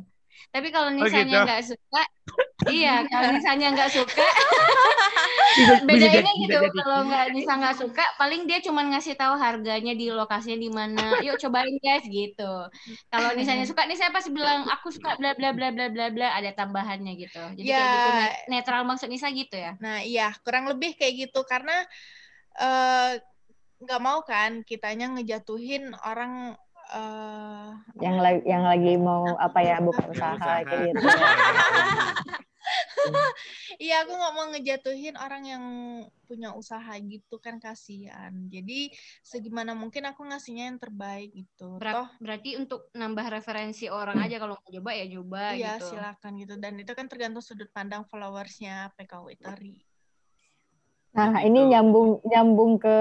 tapi 0.53 0.67
kalau 0.69 0.93
misalnya 0.93 1.45
nggak 1.45 1.61
oh 1.61 1.65
gitu. 1.65 1.73
suka, 1.75 2.01
iya 2.69 3.05
kalau 3.09 3.29
misalnya 3.33 3.67
nggak 3.73 3.91
suka, 3.91 4.27
bedainnya 5.87 6.33
gitu. 6.37 6.57
Kalau 6.73 6.99
nggak 7.07 7.27
bisa 7.33 7.51
nggak 7.57 7.75
suka, 7.77 8.03
paling 8.17 8.45
dia 8.49 8.59
cuma 8.61 8.81
ngasih 8.89 9.13
tahu 9.17 9.35
harganya 9.37 9.93
di 9.93 10.09
lokasinya 10.09 10.59
di 10.59 10.69
mana. 10.69 11.21
Yuk 11.21 11.37
cobain 11.41 11.75
guys 11.81 12.05
gitu. 12.05 12.53
Kalau 13.09 13.29
misalnya 13.37 13.65
suka 13.69 13.85
nih 13.85 13.97
saya 13.97 14.09
pasti 14.09 14.33
bilang 14.33 14.65
aku 14.69 14.89
suka 14.89 15.15
bla 15.17 15.37
bla 15.37 15.53
bla 15.53 15.69
bla 15.73 15.87
bla 15.89 16.07
bla 16.09 16.27
ada 16.33 16.51
tambahannya 16.53 17.13
gitu. 17.17 17.41
Jadi 17.57 17.67
ya, 17.69 17.77
kayak 17.77 17.93
gitu 17.93 18.21
netral 18.51 18.81
maksud 18.85 19.07
Nisa 19.09 19.29
gitu 19.29 19.55
ya. 19.55 19.77
Nah 19.79 20.01
iya 20.01 20.33
kurang 20.41 20.69
lebih 20.69 20.97
kayak 20.97 21.29
gitu 21.29 21.45
karena 21.45 21.85
uh, 22.57 23.17
nggak 23.83 24.01
mau 24.01 24.23
kan 24.23 24.63
kitanya 24.63 25.11
ngejatuhin 25.11 25.91
orang 26.07 26.55
uh, 26.93 27.73
yang 27.99 28.17
lagi 28.21 28.41
yang 28.45 28.63
lagi 28.63 28.93
mau 29.01 29.25
apa 29.41 29.59
ya 29.65 29.81
buka 29.81 30.05
usaha, 30.07 30.37
usaha. 30.37 30.61
gitu. 30.63 31.01
Iya, 33.81 34.05
aku 34.05 34.15
nggak 34.15 34.33
mau 34.37 34.47
ngejatuhin 34.53 35.15
orang 35.19 35.43
yang 35.43 35.63
punya 36.23 36.55
usaha 36.55 36.93
gitu 37.03 37.35
kan 37.43 37.59
kasihan. 37.59 38.31
Jadi 38.47 38.93
segimana 39.25 39.75
mungkin 39.75 40.07
aku 40.07 40.23
ngasihnya 40.23 40.71
yang 40.71 40.79
terbaik 40.79 41.35
gitu. 41.35 41.81
Ber 41.81 41.91
Toh 41.91 42.09
berarti 42.23 42.55
untuk 42.55 42.87
nambah 42.95 43.27
referensi 43.33 43.91
orang 43.91 44.23
aja 44.23 44.39
kalau 44.39 44.55
mau 44.55 44.71
coba 44.71 44.91
ya 44.95 45.05
coba 45.09 45.43
iya, 45.51 45.75
gitu. 45.75 45.89
Iya, 45.89 45.89
silakan 45.89 46.31
gitu. 46.39 46.53
Dan 46.61 46.73
itu 46.79 46.91
kan 46.95 47.05
tergantung 47.11 47.43
sudut 47.43 47.67
pandang 47.75 48.07
followersnya 48.07 48.93
PKW 48.95 49.35
Tari. 49.41 49.75
Nah, 51.13 51.29
gitu. 51.37 51.45
ini 51.51 51.59
nyambung 51.75 52.23
nyambung 52.25 52.71
ke 52.81 52.97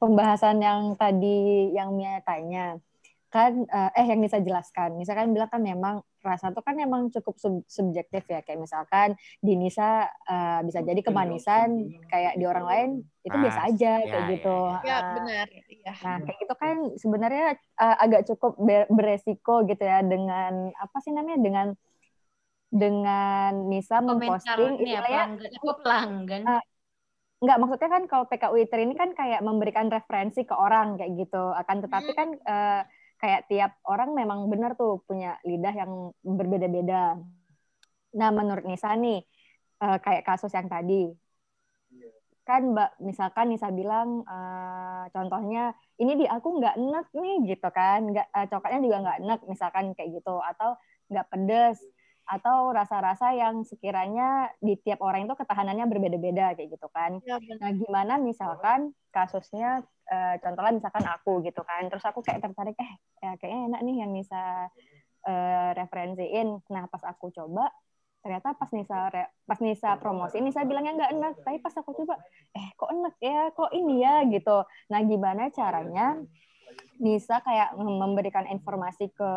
pembahasan 0.00 0.58
yang 0.58 0.96
tadi 0.96 1.70
yang 1.76 1.94
Mia 1.94 2.18
tanya 2.24 2.80
kan 3.28 3.52
uh, 3.68 3.90
eh 3.92 4.06
yang 4.08 4.20
Nisa 4.24 4.40
jelaskan. 4.40 4.96
Nisa 4.96 5.12
kan 5.12 5.28
bilang 5.32 5.52
kan 5.52 5.60
memang 5.60 6.00
rasa 6.24 6.50
itu 6.50 6.60
kan 6.64 6.74
memang 6.74 7.12
cukup 7.12 7.36
sub 7.38 7.62
subjektif 7.68 8.24
ya 8.26 8.40
kayak 8.42 8.58
misalkan 8.58 9.14
di 9.38 9.54
Nisa 9.54 10.08
uh, 10.08 10.60
bisa 10.64 10.80
jadi 10.80 10.98
kemanisan 11.04 11.92
kayak 12.08 12.40
di 12.40 12.44
orang 12.48 12.66
lain 12.66 12.90
itu 13.22 13.36
ah, 13.36 13.42
biasa 13.44 13.60
aja 13.68 13.92
ya, 14.00 14.08
kayak 14.08 14.24
ya, 14.24 14.32
gitu. 14.32 14.58
Ya, 14.58 14.80
ya. 14.80 14.96
Uh, 14.96 15.12
benar. 15.20 15.46
Ya. 15.52 15.92
Nah, 16.00 16.16
kayak 16.24 16.38
gitu 16.40 16.54
kan 16.56 16.76
sebenarnya 16.96 17.46
uh, 17.78 17.96
agak 18.00 18.22
cukup 18.32 18.52
beresiko 18.88 19.54
gitu 19.68 19.84
ya 19.84 20.00
dengan 20.00 20.72
apa 20.74 20.96
sih 21.04 21.12
namanya 21.12 21.38
dengan 21.38 21.68
dengan 22.68 23.52
Nisa 23.68 24.00
memposting 24.04 24.84
ya, 24.84 25.00
pelanggan, 25.00 25.40
pelanggan. 25.84 26.42
Uh, 26.44 26.64
Enggak, 27.38 27.58
maksudnya 27.62 27.90
kan 27.94 28.02
kalau 28.10 28.24
PKU 28.26 28.54
ini 28.66 28.94
kan 28.98 29.14
kayak 29.14 29.46
memberikan 29.46 29.86
referensi 29.86 30.42
ke 30.42 30.54
orang 30.58 30.98
kayak 30.98 31.14
gitu. 31.14 31.54
Akan 31.54 31.78
tetapi 31.78 32.10
hmm. 32.10 32.18
kan 32.18 32.28
uh, 32.42 32.82
kayak 33.18 33.50
tiap 33.50 33.82
orang 33.84 34.14
memang 34.14 34.46
benar 34.46 34.78
tuh 34.78 35.02
punya 35.04 35.36
lidah 35.42 35.74
yang 35.74 36.14
berbeda-beda. 36.22 37.18
Nah, 38.14 38.30
menurut 38.32 38.64
Nisa 38.64 38.94
nih, 38.94 39.20
uh, 39.82 39.98
kayak 40.00 40.24
kasus 40.24 40.54
yang 40.54 40.70
tadi, 40.70 41.12
kan 42.48 42.64
Mbak, 42.72 43.04
misalkan 43.04 43.52
Nisa 43.52 43.68
bilang, 43.68 44.24
uh, 44.24 45.04
contohnya, 45.12 45.76
ini 46.00 46.16
di 46.16 46.24
aku 46.24 46.62
nggak 46.62 46.80
enak 46.80 47.06
nih, 47.12 47.36
gitu 47.52 47.68
kan, 47.68 48.08
nggak, 48.08 48.26
uh, 48.32 48.46
coklatnya 48.48 48.80
juga 48.80 48.96
nggak 49.04 49.18
enak, 49.20 49.40
misalkan 49.44 49.84
kayak 49.92 50.16
gitu, 50.16 50.40
atau 50.40 50.78
nggak 51.12 51.28
pedes, 51.28 51.76
atau 52.28 52.68
rasa-rasa 52.76 53.32
yang 53.32 53.64
sekiranya 53.64 54.52
di 54.60 54.76
tiap 54.76 55.00
orang 55.00 55.24
itu 55.24 55.32
ketahanannya 55.32 55.88
berbeda-beda 55.88 56.52
kayak 56.52 56.76
gitu 56.76 56.88
kan. 56.92 57.24
Ya, 57.24 57.40
nah, 57.56 57.72
gimana 57.72 58.20
misalkan 58.20 58.92
kasusnya 59.08 59.80
uh, 60.12 60.34
contohnya 60.44 60.76
misalkan 60.76 61.04
aku 61.08 61.40
gitu 61.40 61.64
kan. 61.64 61.88
Terus 61.88 62.04
aku 62.04 62.20
kayak 62.20 62.44
tertarik 62.44 62.76
eh 62.76 62.92
ya 63.24 63.32
kayaknya 63.40 63.60
enak 63.72 63.80
nih 63.80 63.96
yang 64.04 64.12
bisa 64.12 64.68
uh, 65.24 65.70
referensiin. 65.72 66.60
Nah, 66.68 66.84
pas 66.92 67.02
aku 67.08 67.32
coba 67.32 67.72
ternyata 68.18 68.52
pas 68.58 68.68
Nisa 68.74 69.08
re, 69.08 69.30
pas 69.46 69.58
Nisa 69.62 69.94
promosi 69.96 70.42
Nisa 70.42 70.66
bilangnya 70.66 70.98
nggak 70.98 71.12
enak 71.16 71.32
tapi 71.46 71.62
pas 71.62 71.70
aku 71.70 72.02
coba 72.02 72.18
eh 72.50 72.74
kok 72.74 72.90
enak 72.90 73.14
ya 73.22 73.54
kok 73.54 73.70
ini 73.70 74.02
ya 74.02 74.26
gitu 74.26 74.66
nah 74.90 75.00
gimana 75.06 75.54
caranya 75.54 76.18
Nisa 76.98 77.38
kayak 77.46 77.78
memberikan 77.78 78.50
informasi 78.50 79.14
ke 79.14 79.32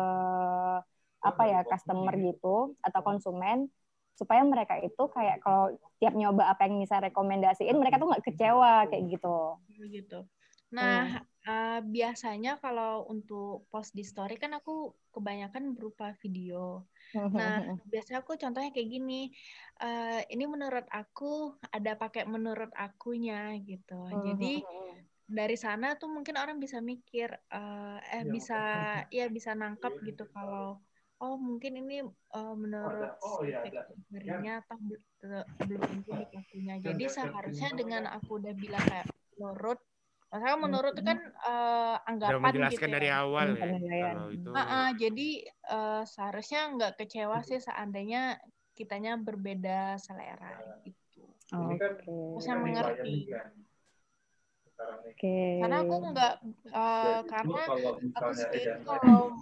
apa 1.22 1.42
ya 1.46 1.60
customer 1.62 2.14
gitu 2.18 2.74
atau 2.82 3.00
konsumen 3.06 3.70
supaya 4.12 4.44
mereka 4.44 4.76
itu 4.78 5.02
kayak 5.08 5.40
kalau 5.40 5.72
tiap 5.96 6.12
nyoba 6.12 6.52
apa 6.52 6.68
yang 6.68 6.82
bisa 6.84 7.00
rekomendasiin 7.00 7.78
mereka 7.78 7.96
tuh 7.96 8.12
nggak 8.12 8.24
kecewa 8.26 8.86
kayak 8.90 9.04
gitu. 9.08 9.36
Gitu. 9.88 10.18
Nah 10.72 11.20
hmm. 11.20 11.48
uh, 11.48 11.80
biasanya 11.84 12.60
kalau 12.60 13.08
untuk 13.08 13.64
post 13.72 13.96
di 13.96 14.04
story 14.04 14.36
kan 14.36 14.52
aku 14.56 14.92
kebanyakan 15.12 15.72
berupa 15.72 16.12
video. 16.20 16.84
Nah 17.16 17.76
biasanya 17.88 18.20
aku 18.20 18.36
contohnya 18.36 18.70
kayak 18.72 18.88
gini. 18.88 19.32
Uh, 19.80 20.20
ini 20.28 20.44
menurut 20.44 20.84
aku 20.92 21.56
ada 21.72 21.96
pakai 21.96 22.28
menurut 22.28 22.70
akunya 22.76 23.56
gitu. 23.64 24.08
Jadi 24.22 24.60
dari 25.32 25.56
sana 25.56 25.96
tuh 25.96 26.12
mungkin 26.12 26.36
orang 26.36 26.60
bisa 26.60 26.84
mikir 26.84 27.32
uh, 27.48 27.96
eh 28.12 28.28
bisa 28.28 28.60
ya 29.08 29.32
bisa 29.32 29.56
nangkap 29.56 29.96
gitu 30.04 30.28
kalau 30.28 30.76
oh 31.22 31.38
mungkin 31.38 31.78
ini 31.78 32.02
uh, 32.34 32.54
menurut 32.58 33.14
oh, 33.22 33.46
iya, 33.46 33.62
iya. 33.62 34.58
atau 34.58 34.76
belum 35.62 35.80
tentu 35.86 36.10
di 36.18 36.26
pelakunya. 36.26 36.74
Jadi 36.82 37.04
seharusnya 37.06 37.70
dengan 37.78 38.02
aku 38.10 38.42
udah 38.42 38.54
bilang 38.58 38.82
kayak 38.90 39.06
menurut 39.38 39.78
Masalah 40.32 40.56
menurut 40.64 40.96
itu 40.96 41.04
kan 41.04 41.20
uh, 41.44 42.00
anggapan 42.08 42.32
Udah 42.32 42.40
menjelaskan 42.40 42.88
gitu 42.88 42.96
dari 42.96 43.08
ya. 43.12 43.20
awal 43.20 43.46
ya. 43.52 43.60
Kalau 43.60 44.28
itu. 44.32 44.48
Uh, 44.48 44.60
uh, 44.64 44.88
jadi 44.96 45.28
uh, 45.68 46.02
seharusnya 46.08 46.60
nggak 46.72 46.92
kecewa 46.96 47.38
sih 47.44 47.60
seandainya 47.60 48.40
kitanya 48.72 49.20
berbeda 49.20 50.00
selera 50.00 50.56
gitu. 50.88 51.28
Oh, 51.52 51.68
okay. 51.76 52.40
Saya 52.40 52.64
mengerti. 52.64 53.28
Oke. 53.28 55.20
Okay. 55.20 55.60
Karena 55.60 55.76
aku 55.84 55.94
nggak 56.00 56.34
uh, 56.72 57.20
karena 57.28 57.62
aku 58.16 58.32
sendiri 58.32 58.80
kalau 58.88 59.36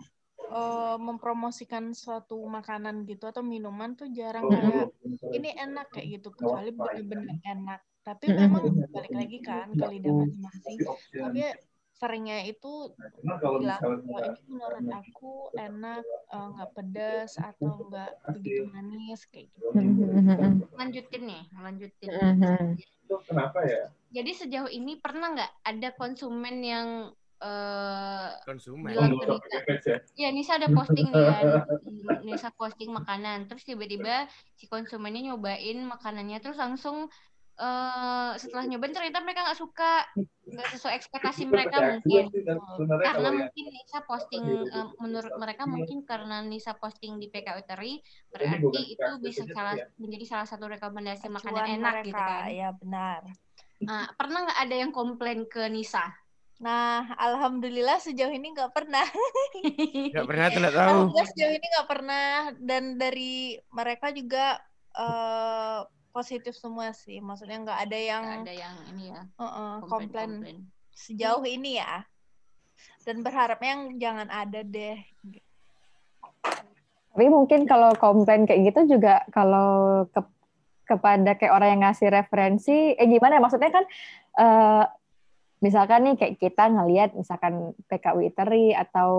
uh, 0.51 0.97
mempromosikan 0.99 1.95
suatu 1.95 2.43
makanan 2.45 3.07
gitu 3.07 3.31
atau 3.31 3.41
minuman 3.41 3.95
tuh 3.95 4.11
jarang 4.11 4.45
oh, 4.47 4.51
kayak 4.51 4.91
ini 5.31 5.51
enak 5.55 5.87
kayak 5.95 6.21
gitu 6.21 6.35
kecuali 6.35 6.75
benar-benar 6.75 7.39
enak. 7.47 7.81
tapi 8.01 8.33
memang 8.33 8.65
balik 8.91 9.13
lagi 9.13 9.39
kan 9.45 9.69
ke 9.77 9.85
lidah 9.85 10.13
masing-masing. 10.13 10.79
tapi 11.13 11.45
seringnya 12.01 12.49
itu 12.49 12.97
bilang 13.61 13.81
oh, 13.85 14.25
ini 14.25 14.41
menurut 14.49 14.89
aku 14.89 15.53
enak 15.53 16.01
eh, 16.09 16.47
nggak 16.57 16.71
uh, 16.73 16.73
pedas 16.73 17.37
atau 17.37 17.85
nggak 17.93 18.13
begitu 18.25 18.65
manis 18.73 19.21
kayak 19.29 19.53
gitu. 19.53 19.69
Lanjutin 20.81 21.23
nih 21.29 21.43
lanjutin. 21.61 22.09
Kenapa 23.29 23.61
ya? 23.69 23.93
Jadi 24.17 24.33
sejauh 24.33 24.71
ini 24.73 24.97
pernah 24.97 25.37
nggak 25.37 25.53
ada 25.61 25.89
konsumen 25.93 26.57
yang 26.65 26.89
uh, 27.41 28.29
konsumen. 28.45 28.93
Oh, 28.97 29.41
ya 30.15 30.29
Nisa 30.31 30.61
ada 30.61 30.69
posting 30.71 31.09
nih 31.13 31.25
ya. 31.25 31.43
Nisa 32.23 32.49
posting 32.55 32.93
makanan, 32.93 33.49
terus 33.49 33.65
tiba-tiba 33.65 34.29
si 34.55 34.69
konsumennya 34.69 35.33
nyobain 35.33 35.81
makanannya, 35.89 36.39
terus 36.45 36.61
langsung 36.61 37.09
uh, 37.61 38.33
setelah 38.37 38.65
nyobain 38.69 38.93
ternyata 38.93 39.25
mereka 39.25 39.45
nggak 39.49 39.61
suka, 39.61 40.05
nggak 40.49 40.69
sesuai 40.77 40.95
ekspektasi 41.01 41.43
mereka 41.49 41.77
mungkin. 41.97 42.25
Karena 43.01 43.29
mungkin 43.33 43.65
Nisa 43.73 43.99
posting 44.05 44.45
uh, 44.71 44.89
menurut 45.01 45.33
mereka 45.41 45.63
mungkin 45.65 46.05
karena 46.05 46.45
Nisa 46.45 46.77
posting 46.77 47.17
di 47.21 47.33
PK 47.33 47.57
Uteri 47.61 48.01
berarti 48.33 48.81
itu 48.97 49.11
bisa 49.25 49.45
salah 49.51 49.77
menjadi 49.97 50.25
salah 50.29 50.47
satu 50.49 50.69
rekomendasi 50.69 51.33
makanan 51.33 51.81
enak 51.81 51.95
gitu 52.05 52.21
kan. 52.21 52.49
Iya 52.49 52.69
benar. 52.77 53.21
Nah, 53.81 54.13
pernah 54.13 54.45
nggak 54.45 54.61
ada 54.61 54.77
yang 54.77 54.93
komplain 54.93 55.49
ke 55.49 55.65
Nisa? 55.73 56.05
Nah, 56.61 57.17
alhamdulillah 57.17 57.97
sejauh 58.05 58.29
ini 58.29 58.53
nggak 58.53 58.77
pernah. 58.77 59.09
Nggak 60.13 60.27
pernah 60.29 60.47
tidak 60.53 60.73
tahu. 60.77 60.85
Alhamdulillah 60.85 61.29
sejauh 61.33 61.55
ini 61.57 61.67
nggak 61.73 61.89
pernah 61.89 62.29
dan 62.61 62.83
dari 63.01 63.57
mereka 63.73 64.13
juga 64.13 64.61
uh, 64.93 65.89
positif 66.13 66.53
semua 66.53 66.93
sih. 66.93 67.17
Maksudnya 67.25 67.65
nggak 67.65 67.81
ada 67.89 67.99
yang 67.99 68.23
gak 68.29 68.45
ada 68.45 68.55
yang 68.55 68.77
ini 68.93 69.05
ya. 69.09 69.23
Uh 69.41 69.45
-uh, 69.49 69.73
komplain, 69.89 70.45
komplain 70.45 70.59
sejauh 70.93 71.45
ini 71.49 71.81
ya. 71.81 72.05
Dan 73.09 73.25
berharapnya 73.25 73.71
yang 73.81 73.85
jangan 73.97 74.29
ada 74.29 74.61
deh. 74.61 75.01
Tapi 77.17 77.27
mungkin 77.33 77.65
kalau 77.65 77.97
komplain 77.97 78.45
kayak 78.45 78.69
gitu 78.69 79.01
juga 79.01 79.25
kalau 79.33 80.05
ke 80.13 80.21
kepada 80.85 81.39
kayak 81.39 81.55
orang 81.55 81.69
yang 81.73 81.83
ngasih 81.89 82.13
referensi, 82.13 82.93
eh 82.99 83.07
gimana 83.09 83.39
ya? 83.39 83.43
Maksudnya 83.43 83.71
kan 83.73 83.85
uh, 84.37 84.85
misalkan 85.61 86.09
nih 86.09 86.17
kayak 86.17 86.35
kita 86.41 86.65
ngelihat 86.73 87.11
misalkan 87.13 87.77
PKW 87.87 88.33
Eatery 88.33 88.73
atau 88.73 89.13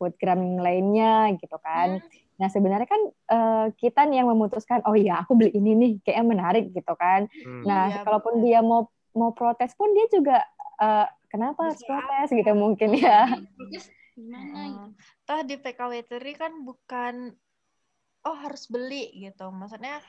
foodgram 0.00 0.58
lainnya 0.58 1.36
gitu 1.36 1.56
kan. 1.60 2.00
Hmm. 2.00 2.40
Nah 2.40 2.48
sebenarnya 2.48 2.88
kan 2.88 3.02
uh, 3.28 3.66
kita 3.76 4.08
nih 4.08 4.24
yang 4.24 4.32
memutuskan 4.32 4.80
oh 4.88 4.96
iya 4.96 5.20
aku 5.20 5.36
beli 5.36 5.52
ini 5.52 5.72
nih 5.76 5.92
kayaknya 6.02 6.24
menarik 6.24 6.64
gitu 6.72 6.92
kan. 6.96 7.28
Hmm. 7.44 7.68
Nah 7.68 7.92
iya, 7.92 8.00
kalaupun 8.02 8.40
betul. 8.40 8.44
dia 8.48 8.60
mau 8.64 8.88
mau 9.12 9.30
protes 9.36 9.76
pun 9.76 9.92
dia 9.92 10.08
juga 10.08 10.40
uh, 10.80 11.06
kenapa 11.28 11.68
harus 11.68 11.84
protes 11.84 12.32
gitu 12.32 12.52
mungkin 12.56 12.96
ya. 12.96 13.28
Gimana? 14.16 14.88
Toh 15.28 15.40
di 15.44 15.60
PKW 15.60 16.00
Eatery 16.00 16.32
kan 16.32 16.52
bukan 16.64 17.36
oh 18.24 18.36
harus 18.40 18.72
beli 18.72 19.12
gitu. 19.20 19.52
Maksudnya 19.52 20.00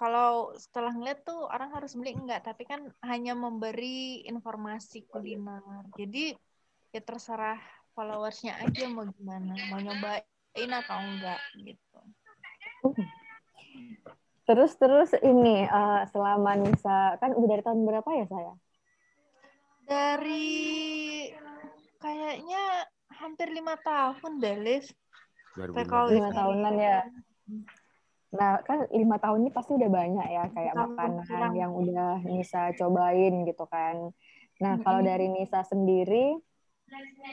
kalau 0.00 0.56
setelah 0.56 0.96
ngeliat 0.96 1.28
tuh 1.28 1.44
orang 1.44 1.76
harus 1.76 1.92
beli 1.92 2.16
enggak 2.16 2.40
tapi 2.40 2.64
kan 2.64 2.88
hanya 3.04 3.36
memberi 3.36 4.24
informasi 4.24 5.04
kuliner. 5.04 5.60
Jadi 5.92 6.32
ya 6.88 7.04
terserah 7.04 7.60
followersnya 7.92 8.56
aja 8.64 8.88
mau 8.88 9.04
gimana 9.04 9.52
mau 9.68 9.76
nyobain 9.76 10.70
atau 10.72 10.96
enggak 11.04 11.40
gitu. 11.60 12.00
Terus 14.48 14.72
terus 14.80 15.12
ini 15.20 15.68
uh, 15.68 16.08
selama 16.08 16.56
Nisa 16.56 17.20
kan 17.20 17.36
udah 17.36 17.48
dari 17.52 17.60
tahun 17.60 17.84
berapa 17.84 18.10
ya 18.16 18.24
saya? 18.24 18.52
Dari 19.84 20.48
kayaknya 22.00 22.88
hampir 23.20 23.52
lima 23.52 23.76
tahun 23.84 24.40
deh 24.40 24.56
Liv. 24.64 24.88
Lima 25.60 26.32
tahunan 26.32 26.74
ya 26.80 27.04
Nah, 28.30 28.62
kan 28.62 28.86
lima 28.94 29.18
tahun 29.18 29.42
ini 29.46 29.50
pasti 29.50 29.74
udah 29.74 29.90
banyak 29.90 30.26
ya 30.30 30.44
kayak 30.54 30.74
makanan 30.78 31.50
yang 31.58 31.72
udah 31.74 32.22
Nisa 32.22 32.70
cobain 32.78 33.42
gitu 33.42 33.66
kan. 33.66 34.14
Nah, 34.62 34.78
kalau 34.86 35.02
dari 35.02 35.26
Nisa 35.26 35.66
sendiri 35.66 36.38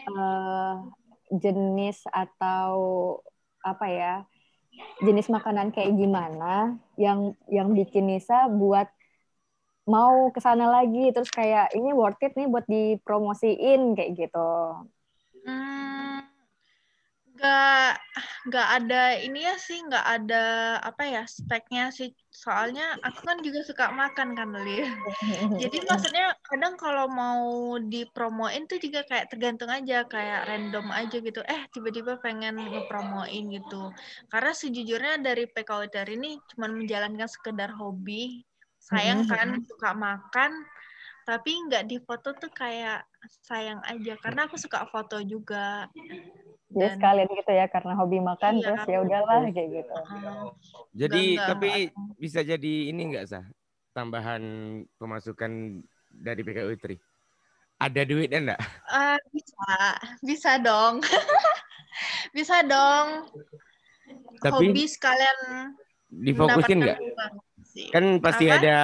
uh, 0.09 0.73
jenis 1.29 2.01
atau 2.09 2.69
apa 3.61 3.85
ya 3.89 4.13
jenis 5.01 5.27
makanan 5.27 5.73
kayak 5.73 5.93
gimana 5.97 6.77
yang 6.95 7.33
yang 7.49 7.73
bikin 7.73 8.07
Nisa 8.07 8.47
buat 8.47 8.87
mau 9.87 10.29
ke 10.35 10.39
sana 10.43 10.67
lagi 10.67 11.15
terus 11.15 11.31
kayak 11.31 11.71
ini 11.73 11.95
worth 11.95 12.19
it 12.19 12.35
nih 12.35 12.47
buat 12.49 12.65
dipromosiin 12.67 13.95
kayak 13.95 14.11
gitu. 14.17 14.51
Hmm, 15.47 15.96
nggak 17.37 17.93
nggak 18.49 18.67
ada 18.81 19.13
ini 19.21 19.45
ya 19.45 19.53
sih 19.61 19.77
nggak 19.85 20.01
ada 20.01 20.43
apa 20.81 21.05
ya 21.05 21.23
speknya 21.29 21.93
sih. 21.93 22.09
Soalnya 22.33 22.97
aku 23.05 23.21
kan 23.21 23.37
juga 23.45 23.61
suka 23.61 23.93
makan 23.93 24.33
kan 24.33 24.57
Li 24.57 24.81
jadi 25.61 25.77
maksudnya 25.85 26.33
kadang 26.41 26.73
kalau 26.81 27.05
mau 27.05 27.77
dipromoin 27.77 28.65
tuh 28.65 28.81
juga 28.81 29.05
kayak 29.05 29.29
tergantung 29.29 29.69
aja 29.69 30.01
kayak 30.09 30.49
random 30.49 30.89
aja 30.89 31.17
gitu. 31.21 31.45
Eh 31.45 31.61
tiba-tiba 31.69 32.17
pengen 32.17 32.57
ngepromoin 32.57 33.53
gitu. 33.53 33.93
Karena 34.33 34.51
sejujurnya 34.57 35.21
dari 35.21 35.45
PKWTR 35.45 36.09
ini 36.09 36.41
cuma 36.53 36.73
menjalankan 36.73 37.29
sekedar 37.29 37.69
hobi. 37.77 38.41
Sayang 38.81 39.29
kan 39.29 39.61
suka 39.61 39.93
makan 39.93 40.65
tapi 41.27 41.51
nggak 41.67 41.91
di 41.91 41.99
foto 41.99 42.31
tuh 42.39 42.47
kayak 42.55 43.03
sayang 43.45 43.79
aja 43.85 44.13
karena 44.19 44.47
aku 44.47 44.55
suka 44.55 44.87
foto 44.89 45.19
juga 45.23 45.87
ya 46.75 46.91
sekalian 46.95 47.31
gitu 47.31 47.51
ya 47.55 47.65
karena 47.71 47.93
hobi 47.95 48.19
makan 48.19 48.59
iya, 48.59 48.63
terus 48.63 48.83
ya 48.87 48.97
udahlah 48.99 49.39
kayak 49.51 49.69
gitu. 49.71 49.95
jadi 50.91 51.23
enggak, 51.39 51.47
tapi 51.47 51.69
enggak. 51.87 52.19
bisa 52.19 52.39
jadi 52.43 52.73
ini 52.91 53.01
enggak 53.13 53.25
sah 53.31 53.45
tambahan 53.97 54.43
pemasukan 55.01 55.81
dari 56.13 56.41
PKU 56.45 56.77
Tri? 56.77 56.95
Ada 57.81 58.05
duit 58.05 58.29
enggak? 58.29 58.61
Uh, 58.89 59.17
bisa, 59.33 59.73
bisa 60.21 60.51
dong. 60.61 61.01
bisa 62.37 62.61
dong. 62.61 63.25
Tapi 64.37 64.69
hobi 64.69 64.85
sekalian 64.85 65.37
difokusin 66.13 66.85
enggak? 66.85 66.99
Kan 67.89 68.21
pasti 68.21 68.49
Apa? 68.49 68.57
ada 68.61 68.77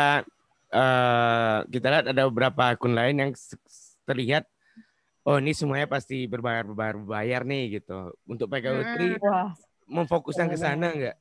uh, 0.74 1.58
kita 1.70 1.88
lihat 1.94 2.06
ada 2.10 2.26
beberapa 2.30 2.74
akun 2.74 2.98
lain 2.98 3.22
yang 3.22 3.32
terlihat 4.04 4.48
oh 5.24 5.40
ini 5.40 5.56
semuanya 5.56 5.88
pasti 5.88 6.28
berbayar 6.28 6.68
berbayar 6.68 6.96
berbayar 7.00 7.42
nih 7.48 7.80
gitu 7.80 8.12
untuk 8.28 8.52
PKW 8.52 8.78
hmm. 8.84 9.24
Wah. 9.24 9.52
memfokuskan 9.88 10.48
ke 10.52 10.58
sana 10.60 10.88
nggak? 10.92 11.18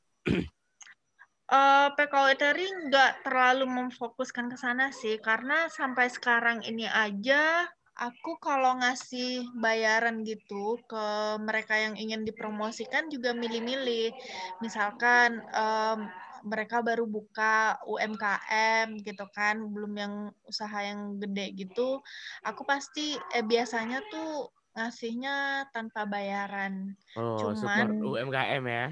Uh, 1.53 1.93
PKW 2.01 2.29
Tri 2.41 2.67
nggak 2.89 3.29
terlalu 3.29 3.69
memfokuskan 3.69 4.49
ke 4.49 4.57
sana 4.57 4.89
sih 4.89 5.21
karena 5.21 5.69
sampai 5.69 6.09
sekarang 6.09 6.65
ini 6.65 6.89
aja 6.89 7.69
aku 7.99 8.41
kalau 8.41 8.81
ngasih 8.81 9.45
bayaran 9.61 10.25
gitu 10.25 10.81
ke 10.89 11.07
mereka 11.45 11.77
yang 11.77 11.95
ingin 11.95 12.25
dipromosikan 12.25 13.13
juga 13.13 13.37
milih-milih. 13.37 14.17
Misalkan 14.65 15.45
um, 15.53 16.09
mereka 16.45 16.77
baru 16.89 17.05
buka 17.07 17.79
UMKM 17.89 18.87
gitu 19.07 19.25
kan, 19.37 19.57
belum 19.75 19.93
yang 20.03 20.15
usaha 20.51 20.79
yang 20.83 21.19
gede 21.23 21.47
gitu, 21.61 22.01
aku 22.49 22.63
pasti 22.67 23.17
eh, 23.37 23.45
biasanya 23.45 23.99
tuh 24.13 24.51
ngasihnya 24.77 25.69
tanpa 25.75 26.01
bayaran. 26.09 26.97
Oh, 27.17 27.55
Cuman 27.55 27.87
UMKM 28.05 28.65
ya. 28.67 28.85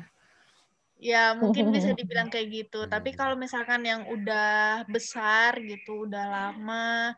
Ya, 1.01 1.33
mungkin 1.33 1.73
bisa 1.73 1.91
dibilang 1.97 2.29
kayak 2.29 2.49
gitu. 2.59 2.85
Tapi 2.93 3.17
kalau 3.17 3.33
misalkan 3.45 3.81
yang 3.89 4.03
udah 4.05 4.85
besar 4.95 5.57
gitu, 5.65 6.05
udah 6.05 6.25
lama 6.29 7.17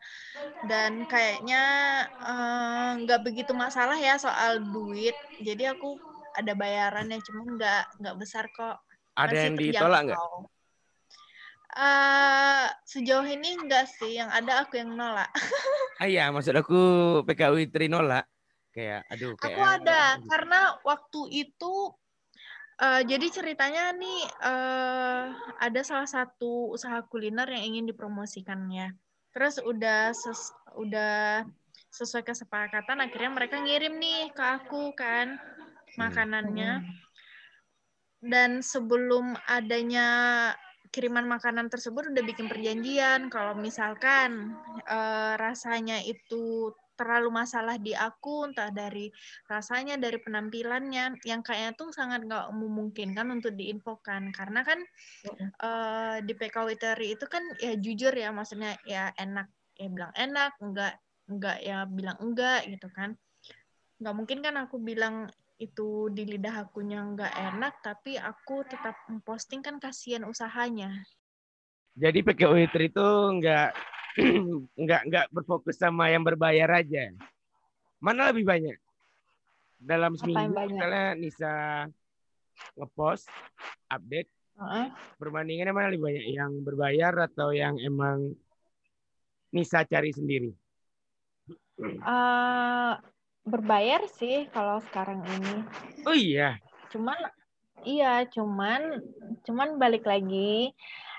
dan 0.69 1.03
kayaknya 1.11 1.61
eh, 2.31 2.89
nggak 3.03 3.19
uh, 3.21 3.23
begitu 3.27 3.51
masalah 3.65 3.97
ya 3.99 4.15
soal 4.25 4.63
duit. 4.75 5.15
Jadi 5.47 5.63
aku 5.73 5.99
ada 6.39 6.53
bayarannya, 6.55 7.19
cuma 7.27 7.41
nggak 7.55 7.81
nggak 7.99 8.15
besar 8.21 8.45
kok. 8.55 8.77
Ada 9.13 9.37
yang 9.49 9.55
ditolak 9.57 10.01
nggak? 10.09 10.19
Uh, 11.73 12.69
sejauh 12.85 13.25
ini 13.25 13.57
enggak 13.57 13.89
sih, 13.89 14.21
yang 14.21 14.29
ada 14.29 14.61
aku 14.61 14.77
yang 14.77 14.93
nolak. 14.93 15.29
ah 16.01 16.05
iya, 16.05 16.29
maksud 16.29 16.53
aku 16.53 16.81
PKW 17.25 17.69
Tri 17.73 17.89
nolak. 17.89 18.29
Kayak 18.73 19.05
aduh 19.09 19.37
kayak 19.37 19.53
Aku 19.53 19.61
ada 19.61 20.01
gitu. 20.17 20.25
karena 20.33 20.59
waktu 20.81 21.21
itu 21.45 21.73
uh, 22.81 23.01
jadi 23.05 23.27
ceritanya 23.29 23.93
nih 23.93 24.21
uh, 24.41 25.29
ada 25.61 25.81
salah 25.85 26.09
satu 26.09 26.73
usaha 26.73 27.05
kuliner 27.05 27.45
yang 27.53 27.73
ingin 27.73 27.85
dipromosikannya. 27.89 28.97
Terus 29.33 29.61
udah 29.61 30.13
ses, 30.13 30.53
udah 30.77 31.45
sesuai 31.93 32.25
kesepakatan 32.25 33.01
akhirnya 33.01 33.29
mereka 33.29 33.61
ngirim 33.61 33.97
nih 33.97 34.33
ke 34.33 34.41
aku 34.41 34.93
kan 34.97 35.37
makanannya. 35.97 36.81
Hmm 36.81 37.12
dan 38.23 38.63
sebelum 38.63 39.35
adanya 39.51 40.07
kiriman 40.93 41.25
makanan 41.27 41.67
tersebut 41.67 42.13
udah 42.13 42.23
bikin 42.23 42.47
perjanjian. 42.47 43.27
Kalau 43.27 43.57
misalkan 43.57 44.55
e, 44.85 44.99
rasanya 45.35 45.99
itu 46.05 46.71
terlalu 46.93 47.33
masalah 47.33 47.81
di 47.81 47.97
aku 47.97 48.53
entah 48.53 48.69
dari 48.69 49.09
rasanya 49.49 49.97
dari 49.97 50.21
penampilannya 50.21 51.17
yang 51.25 51.41
kayaknya 51.41 51.73
tuh 51.73 51.89
sangat 51.89 52.21
nggak 52.23 52.53
memungkinkan 52.53 53.27
untuk 53.33 53.57
diinfokan. 53.57 54.29
Karena 54.31 54.61
kan 54.63 54.79
e, 55.59 55.69
di 56.23 56.33
PK 56.37 56.55
Witeri 56.69 57.17
itu 57.17 57.25
kan 57.25 57.43
ya 57.59 57.75
jujur 57.75 58.13
ya 58.13 58.29
maksudnya 58.31 58.77
ya 58.87 59.11
enak. 59.17 59.49
Ya 59.73 59.89
bilang 59.89 60.13
enak 60.13 60.51
enggak 60.61 60.93
enggak 61.25 61.57
ya 61.65 61.89
bilang 61.89 62.17
enggak 62.21 62.69
gitu 62.69 62.87
kan. 62.93 63.17
Nggak 63.97 64.15
mungkin 64.15 64.39
kan 64.45 64.55
aku 64.61 64.77
bilang 64.77 65.33
itu 65.63 66.11
di 66.11 66.27
lidah 66.27 66.67
akunya 66.67 66.99
nggak 67.03 67.33
enak, 67.53 67.73
tapi 67.79 68.19
aku 68.19 68.67
tetap 68.67 68.95
memposting 69.07 69.63
kan 69.63 69.79
kasihan 69.79 70.27
usahanya. 70.27 70.91
Jadi 71.93 72.25
PKO 72.25 72.57
Hitri 72.57 72.89
itu 72.89 73.07
nggak 73.39 73.69
nggak 74.83 75.01
nggak 75.09 75.25
berfokus 75.29 75.77
sama 75.77 76.09
yang 76.09 76.25
berbayar 76.25 76.69
aja. 76.81 77.13
Mana 78.01 78.33
lebih 78.33 78.43
banyak? 78.43 78.77
Dalam 79.79 80.15
seminggu 80.15 80.51
misalnya 80.51 81.15
Nisa 81.15 81.53
ngepost 82.77 83.27
update 83.89 84.29
uh-huh. 84.57 84.87
perbandingannya 85.17 85.73
mana 85.73 85.91
lebih 85.91 86.05
banyak 86.07 86.25
yang 86.29 86.51
berbayar 86.63 87.13
atau 87.29 87.51
yang 87.51 87.77
emang 87.81 88.33
Nisa 89.53 89.85
cari 89.85 90.09
sendiri? 90.09 90.49
Uh, 91.77 92.97
berbayar 93.43 94.03
sih 94.19 94.47
kalau 94.51 94.79
sekarang 94.89 95.23
ini. 95.27 95.55
Oh 96.07 96.15
iya. 96.15 96.59
Cuman 96.91 97.17
iya, 97.83 98.23
cuman 98.27 99.03
cuman 99.43 99.75
balik 99.75 100.07
lagi 100.07 100.71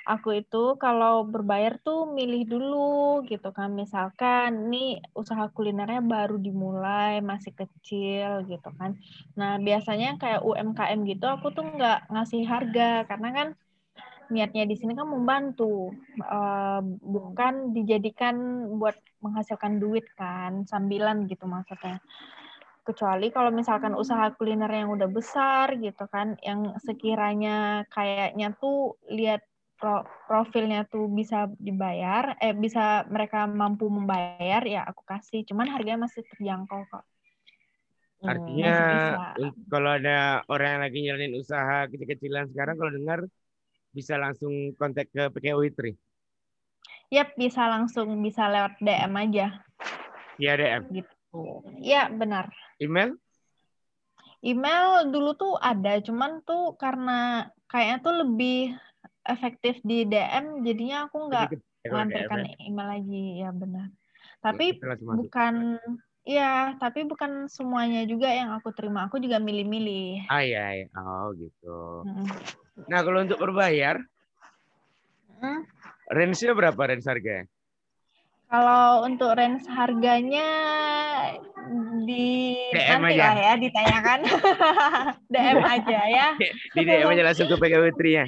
aku 0.04 0.44
itu 0.44 0.76
kalau 0.76 1.24
berbayar 1.24 1.80
tuh 1.80 2.04
milih 2.12 2.44
dulu 2.44 3.24
gitu 3.24 3.48
kan 3.56 3.72
misalkan 3.72 4.68
nih 4.68 5.00
usaha 5.16 5.48
kulinernya 5.48 6.04
baru 6.04 6.36
dimulai 6.36 7.24
masih 7.24 7.56
kecil 7.56 8.44
gitu 8.44 8.68
kan 8.76 9.00
nah 9.32 9.56
biasanya 9.56 10.20
kayak 10.20 10.44
UMKM 10.44 11.00
gitu 11.08 11.24
aku 11.24 11.56
tuh 11.56 11.64
nggak 11.64 12.12
ngasih 12.12 12.44
harga 12.44 13.08
karena 13.08 13.28
kan 13.32 13.48
niatnya 14.30 14.64
di 14.68 14.76
sini 14.78 14.96
kan 14.96 15.08
membantu, 15.08 15.92
uh, 16.20 16.80
bukan 17.02 17.76
dijadikan 17.76 18.66
buat 18.78 18.96
menghasilkan 19.20 19.80
duit 19.80 20.04
kan, 20.16 20.64
sambilan 20.68 21.28
gitu 21.28 21.44
maksudnya. 21.44 22.00
Kecuali 22.84 23.32
kalau 23.32 23.48
misalkan 23.48 23.96
usaha 23.96 24.28
kuliner 24.36 24.68
yang 24.68 24.92
udah 24.92 25.08
besar 25.08 25.76
gitu 25.80 26.04
kan, 26.12 26.36
yang 26.44 26.76
sekiranya 26.84 27.88
kayaknya 27.88 28.52
tuh 28.60 29.00
lihat 29.08 29.40
pro 29.80 30.04
profilnya 30.28 30.84
tuh 30.86 31.08
bisa 31.08 31.48
dibayar, 31.56 32.36
eh 32.38 32.52
bisa 32.52 33.08
mereka 33.08 33.48
mampu 33.48 33.88
membayar 33.88 34.60
ya 34.68 34.84
aku 34.84 35.00
kasih. 35.08 35.48
Cuman 35.48 35.72
harganya 35.72 36.04
masih 36.04 36.22
terjangkau 36.28 36.84
kok. 36.92 37.04
Artinya 38.24 38.74
hmm, 39.36 39.68
kalau 39.68 39.90
ada 40.00 40.40
orang 40.48 40.68
yang 40.76 40.82
lagi 40.88 40.98
nyalain 41.04 41.34
usaha 41.36 41.84
kecil-kecilan 41.92 42.48
sekarang 42.52 42.80
kalau 42.80 42.92
dengar 42.92 43.20
bisa 43.94 44.18
langsung 44.18 44.74
kontak 44.74 45.06
ke 45.14 45.30
PKO 45.30 45.62
Itri. 45.62 45.94
Yap, 47.14 47.38
bisa 47.38 47.70
langsung 47.70 48.18
bisa 48.18 48.50
lewat 48.50 48.82
DM 48.82 49.14
aja. 49.14 49.46
Iya 50.42 50.52
DM. 50.58 50.82
Gitu. 50.90 51.42
Iya, 51.78 52.10
benar. 52.10 52.50
Email? 52.82 53.14
Email 54.42 55.08
dulu 55.08 55.38
tuh 55.38 55.54
ada, 55.56 56.02
cuman 56.02 56.42
tuh 56.42 56.74
karena 56.76 57.48
kayaknya 57.70 57.98
tuh 58.02 58.14
lebih 58.26 58.76
efektif 59.24 59.80
di 59.80 60.04
DM, 60.04 60.66
jadinya 60.66 61.08
aku 61.08 61.32
nggak 61.32 61.48
melampirkan 61.88 62.44
ya? 62.44 62.54
email 62.60 62.88
lagi, 62.98 63.24
ya 63.40 63.50
benar. 63.56 63.88
Tapi 64.44 64.76
bukan 65.00 65.80
Iya, 66.24 66.80
tapi 66.80 67.04
bukan 67.04 67.52
semuanya 67.52 68.00
juga 68.08 68.32
yang 68.32 68.56
aku 68.56 68.72
terima. 68.72 69.04
Aku 69.12 69.20
juga 69.20 69.36
milih-milih. 69.36 70.24
Ah 70.32 70.40
iya, 70.40 70.72
iya. 70.72 70.86
oh 70.96 71.36
gitu. 71.36 72.00
Hmm. 72.08 72.24
Nah 72.88 73.00
kalau 73.04 73.20
untuk 73.28 73.36
berbayar, 73.36 74.00
hmm? 75.44 75.60
range-nya 76.08 76.56
berapa 76.56 76.80
range 76.80 77.04
harganya? 77.04 77.44
Kalau 78.48 79.04
untuk 79.04 79.36
range 79.36 79.68
harganya 79.68 80.48
di 82.08 82.56
DM 82.72 83.00
nanti 83.04 83.16
aja. 83.20 83.24
lah 83.28 83.36
ya 83.36 83.52
ditanyakan 83.60 84.18
DM 85.32 85.58
aja 85.60 85.98
ya. 86.08 86.28
di 86.76 86.82
DM 86.88 87.08
aja 87.12 87.22
langsung 87.24 87.52
ke 87.52 87.56
PKW 87.60 87.84
Tri 88.00 88.12
ya. 88.16 88.26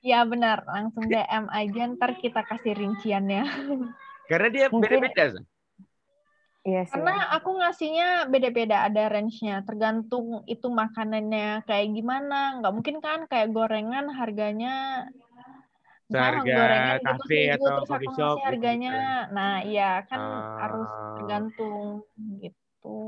Ya 0.00 0.20
benar, 0.24 0.64
langsung 0.64 1.04
DM 1.04 1.52
aja 1.52 1.82
ntar 1.92 2.16
kita 2.16 2.48
kasih 2.48 2.72
rinciannya. 2.80 3.44
Karena 4.24 4.48
dia 4.48 4.66
beda-beda. 4.72 5.36
Iya 6.66 6.82
sih. 6.82 6.98
Karena 6.98 7.30
aku 7.30 7.50
ngasihnya 7.62 8.08
beda-beda, 8.26 8.90
ada 8.90 9.06
range-nya. 9.06 9.62
Tergantung 9.62 10.42
itu 10.50 10.66
makanannya 10.66 11.62
kayak 11.62 11.94
gimana. 11.94 12.58
Nggak 12.58 12.74
mungkin 12.74 12.96
kan 12.98 13.30
kayak 13.30 13.54
gorengan 13.54 14.10
harganya 14.10 15.06
Seharga 16.06 16.42
gorengan 16.42 16.98
kafe 17.02 17.40
gitu, 17.50 17.66
atau 17.66 17.82
coffee 17.86 18.10
shop 18.14 18.36
gitu 18.38 18.46
harganya. 18.46 18.94
Gitu. 18.94 19.34
Nah, 19.34 19.54
iya 19.62 19.90
kan 20.10 20.20
uh... 20.22 20.54
harus 20.58 20.90
tergantung 21.22 21.86
gitu. 22.42 22.98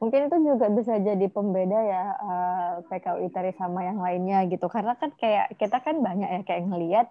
Mungkin 0.00 0.20
itu 0.26 0.36
juga 0.42 0.66
bisa 0.68 0.98
jadi 0.98 1.26
pembeda 1.30 1.78
ya 1.78 2.04
uh, 2.18 2.82
eh, 2.82 2.90
PKU 2.90 3.22
Itari 3.24 3.54
sama 3.56 3.88
yang 3.88 4.04
lainnya 4.04 4.44
gitu. 4.52 4.68
Karena 4.68 4.98
kan 5.00 5.16
kayak 5.16 5.56
kita 5.56 5.80
kan 5.80 5.96
banyak 6.04 6.28
ya 6.28 6.40
kayak 6.44 6.68
ngelihat 6.68 7.06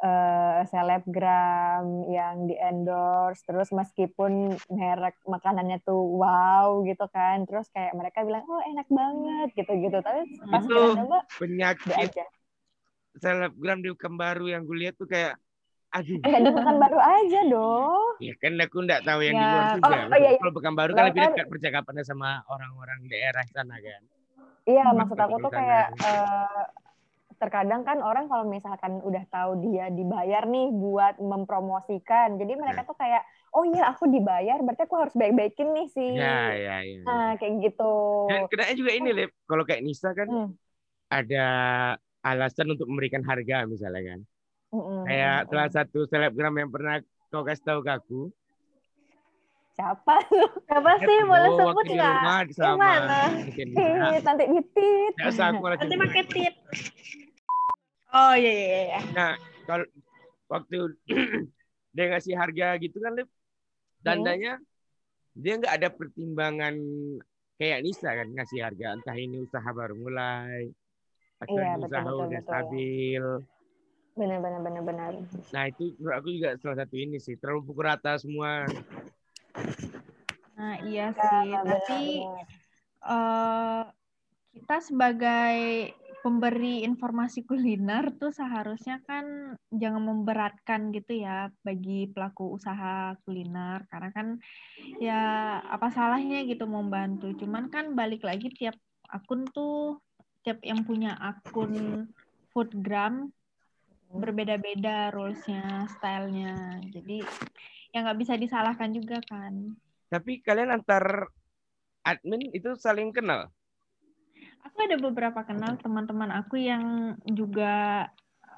uh, 0.00 0.60
selebgram 0.68 1.84
yang 2.08 2.48
di 2.48 2.56
endorse 2.56 3.44
terus 3.44 3.68
meskipun 3.70 4.56
merek 4.72 5.16
makanannya 5.28 5.80
tuh 5.84 6.00
wow 6.20 6.80
gitu 6.84 7.04
kan 7.12 7.44
terus 7.44 7.68
kayak 7.72 7.92
mereka 7.96 8.24
bilang 8.24 8.44
oh 8.48 8.62
enak 8.64 8.88
banget 8.88 9.48
gitu 9.56 9.72
gitu 9.76 9.98
tapi 10.00 10.20
pas 10.48 10.64
itu 10.64 10.80
coba 10.96 11.18
penyakit 11.36 11.92
aja. 11.96 12.24
selebgram 13.20 13.84
di 13.84 13.92
Pekanbaru 13.92 14.46
yang 14.48 14.64
gue 14.64 14.76
lihat 14.86 14.94
tuh 14.96 15.08
kayak 15.08 15.36
aduh 15.90 16.18
enggak 16.22 16.42
di 16.46 16.50
Pekanbaru 16.54 16.98
aja 17.02 17.40
dong 17.50 18.12
ya 18.22 18.34
kan 18.38 18.52
aku 18.62 18.76
enggak 18.86 19.02
tahu 19.02 19.20
yang 19.26 19.34
ya. 19.36 19.42
di 19.42 19.46
luar 19.46 19.64
juga 19.74 19.86
oh, 19.86 19.90
oh, 19.90 20.18
iya, 20.18 20.28
iya. 20.30 20.38
kalau 20.38 20.52
Pekanbaru 20.54 20.90
kan 20.94 21.04
lebih 21.10 21.20
dekat 21.28 21.46
percakapannya 21.50 22.04
sama 22.06 22.30
orang-orang 22.46 22.98
daerah 23.10 23.44
sana 23.50 23.76
kan 23.76 24.02
iya 24.64 24.84
maksud 24.94 25.18
aku 25.18 25.36
tuh 25.42 25.52
kayak 25.52 25.86
uh, 25.98 26.64
terkadang 27.40 27.82
kan 27.88 28.04
orang 28.04 28.28
kalau 28.28 28.44
misalkan 28.44 29.00
udah 29.00 29.24
tahu 29.32 29.64
dia 29.64 29.88
dibayar 29.88 30.44
nih 30.44 30.68
buat 30.76 31.16
mempromosikan 31.16 32.36
jadi 32.36 32.52
mereka 32.52 32.84
tuh 32.84 32.94
kayak 33.00 33.24
oh 33.56 33.64
iya 33.64 33.90
aku 33.90 34.06
dibayar 34.06 34.60
berarti 34.60 34.84
aku 34.84 34.96
harus 35.00 35.14
baik-baikin 35.16 35.72
nih 35.74 35.88
sih. 35.90 36.12
Ya 36.20 36.54
ya 36.54 36.76
ya 36.84 37.00
nah 37.02 37.34
kayak 37.40 37.64
gitu. 37.64 37.94
Dan 38.30 38.46
kenanya 38.46 38.74
juga 38.76 38.92
ini 38.94 39.10
Lip 39.16 39.32
kalau 39.48 39.64
kayak 39.64 39.82
Nisa 39.82 40.12
kan 40.12 40.28
hmm. 40.28 40.48
ada 41.10 41.46
alasan 42.20 42.76
untuk 42.76 42.86
memberikan 42.86 43.24
harga 43.24 43.66
misalnya 43.66 44.02
kan. 44.04 44.20
Mm 44.70 45.02
kayak 45.08 45.38
salah 45.50 45.70
satu 45.72 46.06
selebgram 46.06 46.54
yang 46.54 46.70
pernah 46.70 47.02
kau 47.32 47.42
kasih 47.42 47.64
tahu 47.66 47.80
ke 47.82 47.90
aku. 47.90 48.20
Siapa? 49.74 50.16
Siapa 50.68 50.90
sih? 51.02 51.18
Boleh 51.26 51.50
sebut 51.56 51.86
nggak? 51.90 52.42
gimana 52.54 53.18
nanti 54.28 54.44
nyetit 54.46 55.14
nanti 55.80 55.96
pakai 55.96 56.22
tit 56.28 56.54
Oh 58.10 58.34
iya, 58.34 58.50
iya 58.50 58.66
iya 58.66 58.80
iya. 58.90 59.00
Nah, 59.14 59.32
kalau 59.66 59.86
waktu 60.50 60.98
dia 61.94 62.04
ngasih 62.10 62.34
harga 62.34 62.78
gitu 62.82 62.98
kan, 62.98 63.14
Lip, 63.14 63.30
tandanya 64.02 64.58
hmm. 64.58 64.66
dia 65.38 65.52
nggak 65.62 65.74
ada 65.78 65.88
pertimbangan 65.94 66.74
kayak 67.60 67.84
Nisa 67.84 68.10
kan 68.16 68.28
ngasih 68.32 68.64
harga 68.64 68.96
entah 68.96 69.16
ini 69.20 69.44
usaha 69.44 69.68
baru 69.68 69.92
mulai 69.94 70.72
atau 71.40 71.60
iya, 71.60 71.76
usaha 71.76 72.02
betul, 72.04 72.16
udah 72.16 72.28
betul. 72.28 72.48
stabil. 72.48 73.24
Benar 74.18 74.38
benar 74.42 74.60
benar 74.60 74.82
benar. 74.84 75.12
Nah 75.54 75.64
itu 75.70 75.94
menurut 76.00 76.16
aku 76.18 76.28
juga 76.34 76.48
salah 76.58 76.78
satu 76.84 76.94
ini 76.98 77.16
sih 77.22 77.36
terlalu 77.38 77.60
pukul 77.68 77.84
rata 77.86 78.18
semua. 78.18 78.66
Nah 80.58 80.74
iya 80.84 81.14
sih, 81.14 81.48
ya, 81.48 81.60
tapi 81.64 82.04
uh, 83.06 83.82
kita 84.52 84.76
sebagai 84.82 85.56
pemberi 86.20 86.84
informasi 86.84 87.48
kuliner 87.48 88.12
tuh 88.16 88.28
seharusnya 88.28 89.00
kan 89.08 89.56
jangan 89.72 90.04
memberatkan 90.04 90.92
gitu 90.92 91.24
ya 91.24 91.48
bagi 91.64 92.08
pelaku 92.12 92.56
usaha 92.56 93.16
kuliner. 93.24 93.84
Karena 93.88 94.10
kan 94.12 94.36
ya 95.00 95.22
apa 95.64 95.88
salahnya 95.92 96.44
gitu 96.44 96.68
membantu. 96.68 97.32
Cuman 97.36 97.72
kan 97.72 97.96
balik 97.96 98.24
lagi 98.24 98.52
tiap 98.52 98.76
akun 99.08 99.48
tuh 99.50 99.98
tiap 100.44 100.60
yang 100.64 100.84
punya 100.84 101.16
akun 101.16 102.06
foodgram 102.52 103.32
berbeda-beda 104.12 105.12
rulesnya 105.12 105.88
stylenya. 105.96 106.84
Jadi 106.92 107.24
ya 107.90 108.04
nggak 108.04 108.20
bisa 108.20 108.36
disalahkan 108.36 108.92
juga 108.92 109.18
kan. 109.24 109.74
Tapi 110.10 110.42
kalian 110.42 110.74
antar 110.74 111.30
admin 112.02 112.50
itu 112.50 112.74
saling 112.76 113.12
kenal 113.12 113.52
Aku 114.68 114.76
ada 114.84 114.96
beberapa 115.00 115.40
kenal 115.44 115.76
teman-teman 115.80 116.30
aku 116.32 116.60
yang 116.60 117.16
juga 117.24 118.06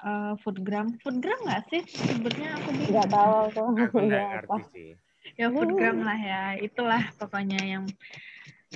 uh, 0.03 0.33
foodgram. 0.43 0.99
Foodgram 0.99 1.39
nggak 1.47 1.63
sih 1.71 1.81
sebutnya 1.87 2.59
aku 2.59 2.69
nggak 2.91 3.09
tahu 3.09 3.37
tuh. 3.55 3.67
apa. 4.11 4.57
Ya 5.39 5.47
foodgram 5.49 6.03
lah 6.03 6.19
ya. 6.19 6.43
Itulah 6.59 7.03
pokoknya 7.15 7.61
yang 7.63 7.85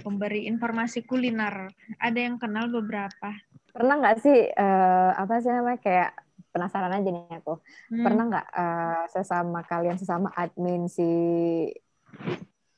pemberi 0.02 0.48
informasi 0.48 1.04
kuliner. 1.04 1.70
Ada 2.00 2.20
yang 2.32 2.36
kenal 2.40 2.72
beberapa. 2.72 3.36
Pernah 3.76 3.96
nggak 4.02 4.18
sih 4.24 4.40
uh, 4.50 5.12
apa 5.14 5.44
sih 5.44 5.52
namanya 5.52 5.80
kayak 5.84 6.10
penasaran 6.56 6.96
aja 6.96 7.10
nih 7.12 7.38
aku. 7.44 7.60
Hmm. 7.94 8.04
Pernah 8.08 8.24
nggak 8.32 8.48
uh, 8.50 9.04
sesama 9.12 9.60
kalian 9.68 9.98
sesama 10.00 10.34
admin 10.34 10.90
si 10.90 11.06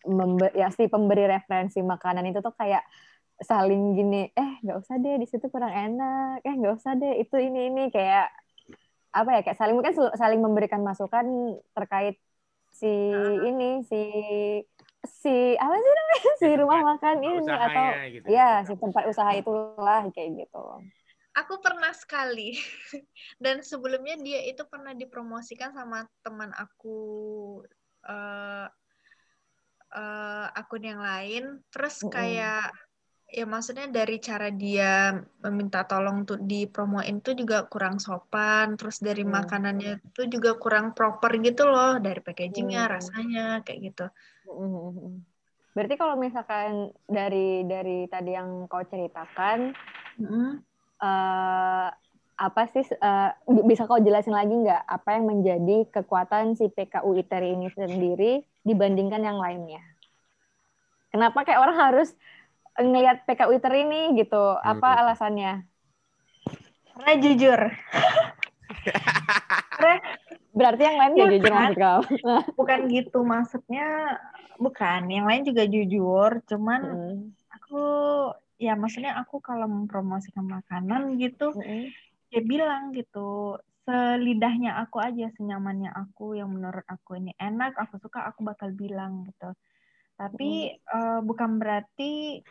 member, 0.09 0.51
ya 0.57 0.67
si 0.73 0.89
pemberi 0.89 1.29
referensi 1.29 1.79
makanan 1.79 2.25
itu 2.27 2.41
tuh 2.41 2.51
kayak 2.57 2.83
saling 3.39 3.95
gini 3.95 4.27
eh 4.35 4.51
nggak 4.63 4.77
usah 4.83 4.95
deh 4.99 5.15
di 5.19 5.27
situ 5.27 5.47
kurang 5.47 5.71
enak. 5.71 6.43
Eh 6.43 6.53
nggak 6.55 6.75
usah 6.75 6.93
deh 6.99 7.19
itu 7.19 7.35
ini 7.39 7.71
ini. 7.71 7.83
Kayak 7.91 8.31
apa 9.09 9.29
ya 9.35 9.41
kayak 9.41 9.57
saling 9.57 9.75
mungkin 9.75 9.95
saling 9.95 10.41
memberikan 10.43 10.81
masukan 10.85 11.25
terkait 11.73 12.21
si 12.69 12.91
ini 13.47 13.81
si 13.87 14.01
si 15.07 15.35
apa 15.55 15.75
sih 15.79 15.91
namanya? 15.95 16.31
Si 16.39 16.47
rumah 16.59 16.79
makan 16.95 17.17
ini 17.23 17.47
atau 17.47 17.87
gitu. 18.11 18.25
ya. 18.27 18.51
si 18.67 18.73
tempat 18.75 19.03
usaha 19.07 19.31
itulah 19.33 20.03
kayak 20.11 20.45
gitu. 20.45 20.63
Aku 21.37 21.63
pernah 21.63 21.95
sekali. 21.95 22.59
Dan 23.43 23.63
sebelumnya 23.63 24.19
dia 24.19 24.43
itu 24.43 24.65
pernah 24.67 24.91
dipromosikan 24.91 25.71
sama 25.71 26.03
teman 26.19 26.51
aku 26.51 26.97
uh, 28.03 28.67
uh, 29.95 30.47
akun 30.51 30.83
yang 30.83 30.99
lain. 30.99 31.63
Terus 31.71 32.03
kayak 32.11 32.73
ya 33.29 33.45
maksudnya 33.45 33.85
dari 33.93 34.17
cara 34.17 34.49
dia 34.49 35.13
meminta 35.45 35.85
tolong 35.85 36.25
untuk 36.25 36.41
dipromoin 36.41 37.21
tuh 37.21 37.37
juga 37.37 37.69
kurang 37.69 38.01
sopan 38.01 38.73
terus 38.73 38.97
dari 38.99 39.21
hmm. 39.21 39.31
makanannya 39.31 39.91
itu 40.01 40.21
juga 40.33 40.57
kurang 40.57 40.97
proper 40.97 41.37
gitu 41.37 41.69
loh 41.69 42.01
dari 42.01 42.19
packagingnya 42.25 42.89
hmm. 42.89 42.91
rasanya 42.91 43.45
kayak 43.61 43.93
gitu 43.93 44.05
hmm. 44.49 45.21
berarti 45.77 45.95
kalau 45.95 46.17
misalkan 46.17 46.89
dari 47.05 47.63
dari 47.69 48.09
tadi 48.09 48.33
yang 48.33 48.65
kau 48.65 48.81
ceritakan 48.81 49.77
hmm. 50.17 50.51
uh, 50.97 51.89
apa 52.39 52.61
sih 52.71 52.87
uh, 53.03 53.35
bisa 53.67 53.83
kau 53.83 53.99
jelasin 53.99 54.31
lagi 54.31 54.55
nggak 54.55 54.87
apa 54.87 55.09
yang 55.19 55.25
menjadi 55.27 55.77
kekuatan 55.91 56.55
si 56.55 56.71
PKU 56.71 57.19
ITERI 57.19 57.51
ini 57.51 57.67
sendiri 57.67 58.31
dibandingkan 58.63 59.19
yang 59.19 59.35
lainnya? 59.35 59.83
Kenapa 61.11 61.43
kayak 61.43 61.59
orang 61.59 61.77
harus 61.77 62.15
ngelihat 62.79 63.27
PKU 63.27 63.51
ITERI 63.59 63.81
ini 63.85 64.01
gitu? 64.19 64.57
Apa 64.59 64.95
hmm. 64.95 64.99
alasannya? 65.05 65.53
Karena 66.95 67.13
jujur. 67.19 67.59
Berarti 70.59 70.81
yang 70.83 70.97
lain 70.99 71.11
gak 71.15 71.31
jujur 71.39 71.53
maksud 71.53 71.77
kau? 71.79 72.01
bukan 72.59 72.79
gitu 72.91 73.19
maksudnya, 73.23 73.87
bukan. 74.59 75.07
Yang 75.07 75.25
lain 75.25 75.43
juga 75.47 75.63
jujur, 75.69 76.31
cuman 76.49 76.81
hmm. 76.83 77.19
aku 77.55 77.83
ya 78.59 78.75
maksudnya 78.75 79.15
aku 79.15 79.39
kalau 79.39 79.71
mempromosikan 79.71 80.43
makanan 80.43 81.15
gitu, 81.15 81.55
hmm. 81.55 81.87
ya 82.33 82.41
bilang 82.43 82.91
gitu 82.91 83.55
selidahnya 83.89 84.77
aku 84.85 85.01
aja, 85.01 85.33
senyamannya 85.33 85.89
aku 85.89 86.37
yang 86.37 86.53
menurut 86.53 86.85
aku 86.85 87.17
ini 87.17 87.33
enak, 87.41 87.73
aku 87.73 87.97
suka, 87.97 88.21
aku 88.29 88.45
bakal 88.45 88.69
bilang 88.75 89.25
gitu. 89.25 89.49
Tapi 90.19 90.75
hmm. 90.75 90.91
uh, 90.91 91.19
bukan 91.25 91.57
berarti 91.57 92.43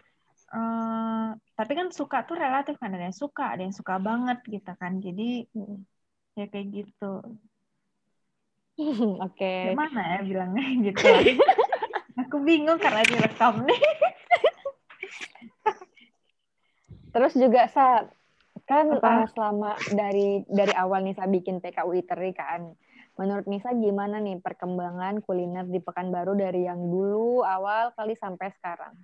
uh, 0.53 1.37
tapi 1.59 1.73
kan 1.75 1.89
suka 1.93 2.25
tuh 2.25 2.39
relatif 2.39 2.79
kan 2.81 2.95
ada 2.95 3.09
yang 3.09 3.17
suka, 3.17 3.57
ada 3.57 3.63
yang 3.65 3.75
suka 3.75 3.99
banget 4.01 4.39
gitu 4.47 4.73
kan. 4.79 5.03
Jadi 5.03 5.45
hmm. 5.53 5.79
ya 6.39 6.47
kayak 6.49 6.69
gitu. 6.73 7.13
Oke. 8.79 9.35
Okay. 9.35 9.75
Gimana 9.75 10.01
ya 10.17 10.21
bilangnya 10.23 10.67
gitu. 10.87 11.03
Aku 12.27 12.43
bingung 12.43 12.79
karena 12.79 13.03
direkam 13.03 13.67
nih. 13.67 13.79
Terus 17.15 17.35
juga 17.35 17.67
sa 17.73 18.07
kan 18.69 18.85
uh, 19.01 19.25
selama 19.33 19.81
dari 19.97 20.45
dari 20.45 20.77
awal 20.77 21.01
Nisa 21.03 21.25
bikin 21.25 21.59
PKU 21.59 21.97
Iteri 21.97 22.37
kan. 22.37 22.69
Menurut 23.19 23.51
Nisa 23.51 23.75
gimana 23.75 24.23
nih 24.23 24.39
perkembangan 24.39 25.25
kuliner 25.27 25.67
di 25.67 25.83
Pekanbaru 25.83 26.39
dari 26.39 26.71
yang 26.71 26.79
dulu 26.79 27.43
awal 27.43 27.91
kali 27.99 28.15
sampai 28.15 28.55
sekarang? 28.55 28.95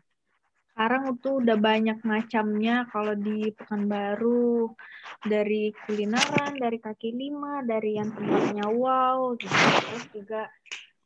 Sekarang 0.75 1.15
itu 1.15 1.39
udah 1.39 1.55
banyak 1.55 2.03
macamnya 2.03 2.83
kalau 2.91 3.15
di 3.15 3.47
Pekanbaru 3.55 4.75
dari 5.23 5.71
kulineran 5.87 6.59
dari 6.59 6.83
kaki 6.83 7.15
lima 7.15 7.63
dari 7.63 7.95
yang 7.95 8.11
tempatnya 8.11 8.67
wow 8.75 9.39
gitu. 9.39 9.55
Terus 9.55 10.05
juga 10.11 10.43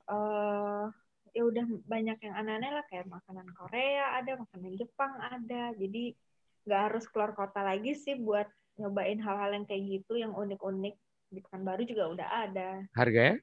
uh, 0.08 0.88
ya 1.36 1.42
udah 1.44 1.68
banyak 1.84 2.16
yang 2.16 2.34
aneh-aneh 2.40 2.80
lah 2.80 2.84
kayak 2.88 3.12
makanan 3.12 3.44
Korea 3.52 4.16
ada 4.16 4.40
makanan 4.40 4.72
Jepang 4.80 5.12
ada. 5.20 5.76
Jadi 5.76 6.16
nggak 6.64 6.82
harus 6.88 7.04
keluar 7.12 7.36
kota 7.36 7.60
lagi 7.60 7.92
sih 7.92 8.16
buat 8.16 8.48
nyobain 8.80 9.20
hal-hal 9.20 9.52
yang 9.52 9.68
kayak 9.68 10.00
gitu 10.00 10.16
yang 10.16 10.32
unik-unik. 10.32 10.96
Di 11.28 11.44
Pekanbaru 11.44 11.84
juga 11.84 12.08
udah 12.08 12.28
ada. 12.48 12.88
Harganya? 12.96 13.36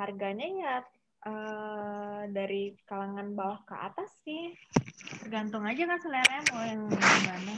Harganya 0.00 0.48
ya 0.56 0.74
uh, 1.26 2.22
dari 2.30 2.74
kalangan 2.86 3.34
bawah 3.34 3.60
ke 3.66 3.74
atas 3.74 4.10
sih. 4.22 4.54
Tergantung 5.22 5.66
aja 5.66 5.82
kan 5.86 5.98
selera 6.02 6.38
mau 6.50 6.62
yang 6.66 6.82
gimana. 6.90 7.54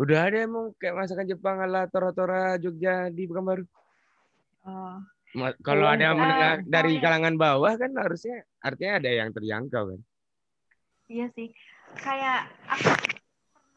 Udah 0.00 0.18
ada 0.32 0.48
emang 0.48 0.72
kayak 0.80 0.96
masakan 0.96 1.28
Jepang 1.28 1.60
ala 1.60 1.84
tora-tora 1.90 2.56
Jogja 2.56 3.12
di 3.12 3.28
Pekanbaru? 3.28 3.64
Oh. 4.64 4.98
Kalau 5.62 5.86
ada 5.86 6.10
yang 6.10 6.18
menengah 6.18 6.66
dari 6.66 6.98
kalangan 6.98 7.38
bawah 7.38 7.78
kan 7.78 7.94
harusnya 7.94 8.42
artinya 8.58 8.98
ada 8.98 9.10
yang 9.14 9.30
terjangkau 9.30 9.94
kan? 9.94 10.00
Iya 11.06 11.26
sih. 11.38 11.54
Kayak 11.94 12.50
aku 12.66 13.09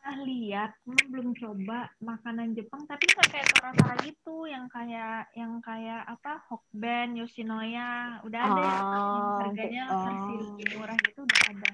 pernah 0.04 0.20
lihat, 0.28 0.76
belum 0.84 1.32
coba 1.32 1.88
makanan 2.04 2.52
Jepang, 2.60 2.84
tapi 2.92 3.08
nggak 3.08 3.30
kayak 3.32 3.48
tora-tora 3.56 3.96
gitu, 4.04 4.44
yang 4.52 4.68
kayak 4.68 5.32
yang 5.32 5.64
kayak 5.64 6.04
apa 6.04 6.44
Hokben, 6.52 7.16
Yoshinoya, 7.16 8.20
udah 8.28 8.42
ada 8.44 8.60
oh, 8.60 8.68
yang 8.68 9.28
harganya 9.48 9.84
oh. 9.88 10.04
versi 10.04 10.34
lebih 10.44 10.68
murah 10.76 10.98
gitu 11.08 11.24
udah 11.24 11.42
ada. 11.56 11.72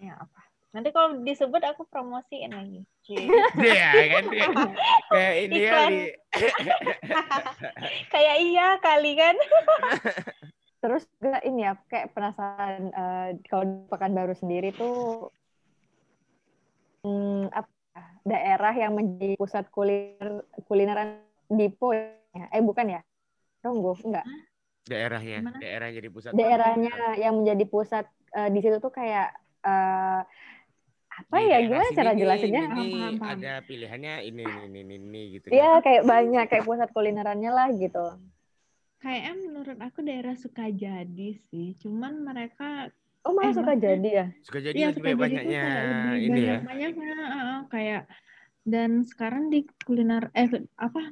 Ya 0.00 0.12
apa? 0.16 0.40
Nanti 0.72 0.88
kalau 0.88 1.20
disebut 1.20 1.60
aku 1.68 1.84
promosiin 1.84 2.56
lagi. 2.56 2.80
Iya 3.60 3.90
kan 4.16 4.24
kayak 5.12 5.34
ini 5.36 5.58
kali. 5.68 6.00
kayak 8.16 8.36
iya 8.40 8.66
kali 8.80 9.12
kan. 9.20 9.36
Terus 10.80 11.04
juga 11.20 11.44
ini 11.44 11.68
ya 11.68 11.76
kayak 11.92 12.16
penasaran 12.16 12.88
uh, 12.96 13.28
kalau 13.52 13.68
di 13.68 13.76
Pekanbaru 13.84 14.32
sendiri 14.32 14.72
tuh 14.72 15.28
hmm, 17.04 17.52
apa 17.52 17.70
daerah 18.24 18.74
yang 18.76 18.92
menjadi 18.96 19.34
pusat 19.36 19.66
kuliner 19.72 20.44
kulineran 20.68 21.24
Dipo 21.50 21.90
ya? 21.90 22.14
Eh 22.54 22.62
bukan 22.62 22.98
ya? 22.98 23.00
Ronggo 23.60 23.98
enggak? 24.06 24.26
Daerahnya, 24.88 25.38
Gimana? 25.44 25.58
daerah 25.60 25.88
jadi 25.92 26.08
pusat. 26.08 26.30
Daerahnya 26.32 26.94
yang 27.20 27.34
menjadi 27.42 27.64
pusat 27.68 28.04
uh, 28.32 28.48
di 28.48 28.60
situ 28.64 28.80
tuh 28.80 28.90
kayak 28.90 29.34
uh, 29.66 30.24
apa 31.10 31.36
di 31.36 31.52
ya 31.52 31.58
gimana 31.60 31.88
cara 31.92 32.12
jelasinnya? 32.16 32.64
Ini, 32.72 32.86
ini 32.88 33.00
ada 33.20 33.52
pilihannya 33.66 34.14
ini 34.24 34.44
ini 34.46 34.78
ini 34.80 34.94
ini 34.96 35.22
gitu. 35.36 35.46
Iya, 35.52 35.84
kayak 35.84 36.02
banyak 36.08 36.44
kayak 36.48 36.64
pusat 36.64 36.88
kulinerannya 36.96 37.50
lah 37.52 37.68
gitu. 37.76 38.16
Kayaknya 39.00 39.32
menurut 39.48 39.78
aku 39.80 39.98
daerah 40.04 40.36
Sukajadi 40.36 41.36
sih. 41.48 41.76
Cuman 41.80 42.24
mereka 42.24 42.88
Oh 43.20 43.36
malah 43.36 43.52
eh, 43.52 43.56
suka 43.56 43.72
jadi 43.76 44.08
ya? 44.08 44.26
Suka 44.40 44.58
jadi 44.64 44.78
ya, 44.80 44.88
lebih 44.96 45.14
banyaknya 45.20 45.64
ini 46.16 46.40
banyak, 46.40 46.48
ya. 46.48 46.58
Banyaknya 46.64 47.14
uh, 47.28 47.60
kayak 47.68 48.02
dan 48.64 49.04
sekarang 49.04 49.52
di 49.52 49.68
kuliner 49.84 50.32
eh 50.32 50.48
apa 50.80 51.02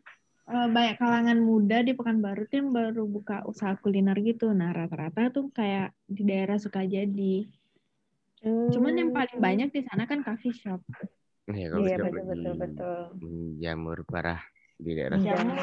uh, 0.49 0.69
banyak 0.73 0.97
kalangan 0.97 1.39
muda 1.41 1.85
di 1.85 1.93
Pekanbaru 1.93 2.49
tuh 2.49 2.57
yang 2.65 2.71
baru 2.73 3.05
buka 3.05 3.45
usaha 3.45 3.77
kuliner 3.77 4.17
gitu. 4.25 4.49
Nah 4.57 4.73
rata-rata 4.73 5.29
tuh 5.29 5.53
kayak 5.53 5.93
di 6.09 6.25
daerah 6.25 6.57
suka 6.57 6.81
jadi. 6.89 7.45
Hmm. 8.41 8.73
Cuman 8.73 8.95
yang 8.97 9.11
paling 9.13 9.37
hmm. 9.37 9.45
banyak 9.45 9.69
di 9.69 9.81
sana 9.85 10.09
kan 10.09 10.25
coffee 10.25 10.57
shop. 10.57 10.81
Iya, 11.49 11.77
iya 11.81 11.97
betul 12.01 12.25
betul 12.25 12.55
betul. 12.57 13.01
Jamur 13.61 14.05
parah 14.09 14.41
di 14.81 14.93
daerah. 14.97 15.17
Jamur. 15.21 15.61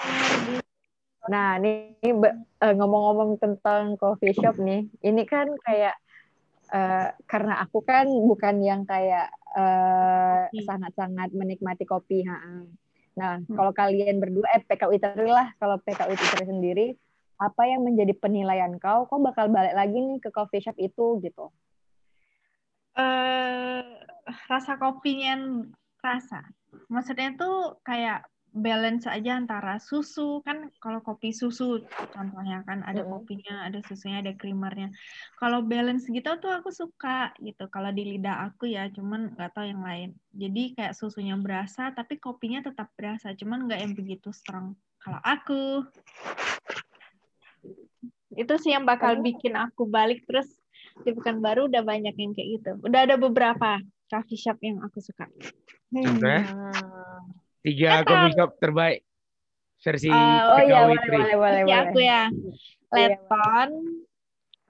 Nah, 1.26 1.58
ini 1.58 1.98
eh, 2.06 2.74
ngomong-ngomong 2.78 3.42
tentang 3.42 3.98
coffee 3.98 4.34
shop 4.34 4.62
nih, 4.62 4.86
ini 5.02 5.24
kan 5.26 5.50
kayak 5.66 5.98
uh, 6.72 7.10
karena 7.30 7.62
aku 7.62 7.84
kan 7.86 8.08
bukan 8.08 8.62
yang 8.62 8.82
kayak 8.88 9.30
uh, 9.54 10.48
sangat-sangat 10.52 11.34
menikmati 11.36 11.84
kopi. 11.84 12.26
Ha 12.26 12.38
-ha. 12.38 12.56
Nah, 13.16 13.34
hmm. 13.40 13.56
kalau 13.56 13.72
kalian 13.72 14.20
berdua, 14.20 14.48
eh 14.52 14.62
PKU 14.64 14.92
ITERI 15.00 15.32
lah, 15.32 15.56
kalau 15.56 15.80
PKU 15.80 16.12
ITERI 16.12 16.46
sendiri, 16.52 16.88
apa 17.40 17.64
yang 17.68 17.84
menjadi 17.84 18.12
penilaian 18.16 18.76
kau? 18.80 19.08
Kau 19.08 19.20
bakal 19.24 19.52
balik 19.52 19.76
lagi 19.76 19.96
nih 19.96 20.20
ke 20.20 20.30
coffee 20.32 20.64
shop 20.64 20.76
itu 20.80 21.20
gitu? 21.24 21.52
Uh, 22.96 23.84
rasa 24.48 24.80
kopinya 24.80 25.64
rasa. 26.00 26.44
Maksudnya 26.92 27.36
tuh 27.36 27.80
kayak 27.84 28.24
balance 28.56 29.04
aja 29.12 29.36
antara 29.36 29.78
susu. 29.84 30.40
Kan 30.48 30.72
kalau 30.80 31.04
kopi 31.04 31.36
susu 31.36 31.84
contohnya 32.16 32.64
kan 32.64 32.82
ada 32.88 33.04
kopinya 33.04 33.68
ada 33.68 33.84
susunya 33.84 34.24
ada 34.24 34.32
creamernya. 34.34 34.96
Kalau 35.36 35.60
balance 35.62 36.08
gitu 36.08 36.40
tuh 36.40 36.56
aku 36.56 36.72
suka 36.72 37.36
gitu 37.44 37.68
kalau 37.68 37.92
di 37.92 38.16
lidah 38.16 38.48
aku 38.48 38.72
ya 38.72 38.88
cuman 38.90 39.36
nggak 39.36 39.52
tahu 39.52 39.68
yang 39.68 39.84
lain. 39.84 40.10
Jadi 40.32 40.80
kayak 40.80 40.96
susunya 40.96 41.36
berasa 41.36 41.92
tapi 41.92 42.16
kopinya 42.16 42.64
tetap 42.64 42.88
berasa 42.96 43.36
cuman 43.36 43.68
nggak 43.68 43.80
yang 43.84 43.94
begitu 43.94 44.32
strong. 44.32 44.74
Kalau 45.04 45.20
aku. 45.22 45.84
Itu 48.36 48.56
sih 48.60 48.72
yang 48.72 48.88
bakal 48.88 49.20
bikin 49.20 49.56
aku 49.56 49.88
balik 49.88 50.24
terus 50.28 50.48
di 51.04 51.12
baru 51.16 51.68
udah 51.68 51.84
banyak 51.84 52.16
yang 52.16 52.32
kayak 52.32 52.50
gitu. 52.60 52.72
Udah 52.84 53.04
ada 53.04 53.16
beberapa 53.20 53.84
coffee 54.08 54.40
shop 54.40 54.58
yang 54.64 54.80
aku 54.80 55.04
suka. 55.04 55.28
Hmm. 55.92 57.45
Tiga 57.66 58.06
coffee 58.06 58.34
shop 58.38 58.52
terbaik 58.62 59.02
versi 59.82 60.10
uh, 60.10 60.54
oh 60.54 60.60
iya 60.66 60.86
boleh, 60.86 61.02
boleh, 61.06 61.36
boleh, 61.38 61.62
boleh. 61.66 61.82
aku 61.90 62.00
ya. 62.02 62.24
Leton, 62.94 63.70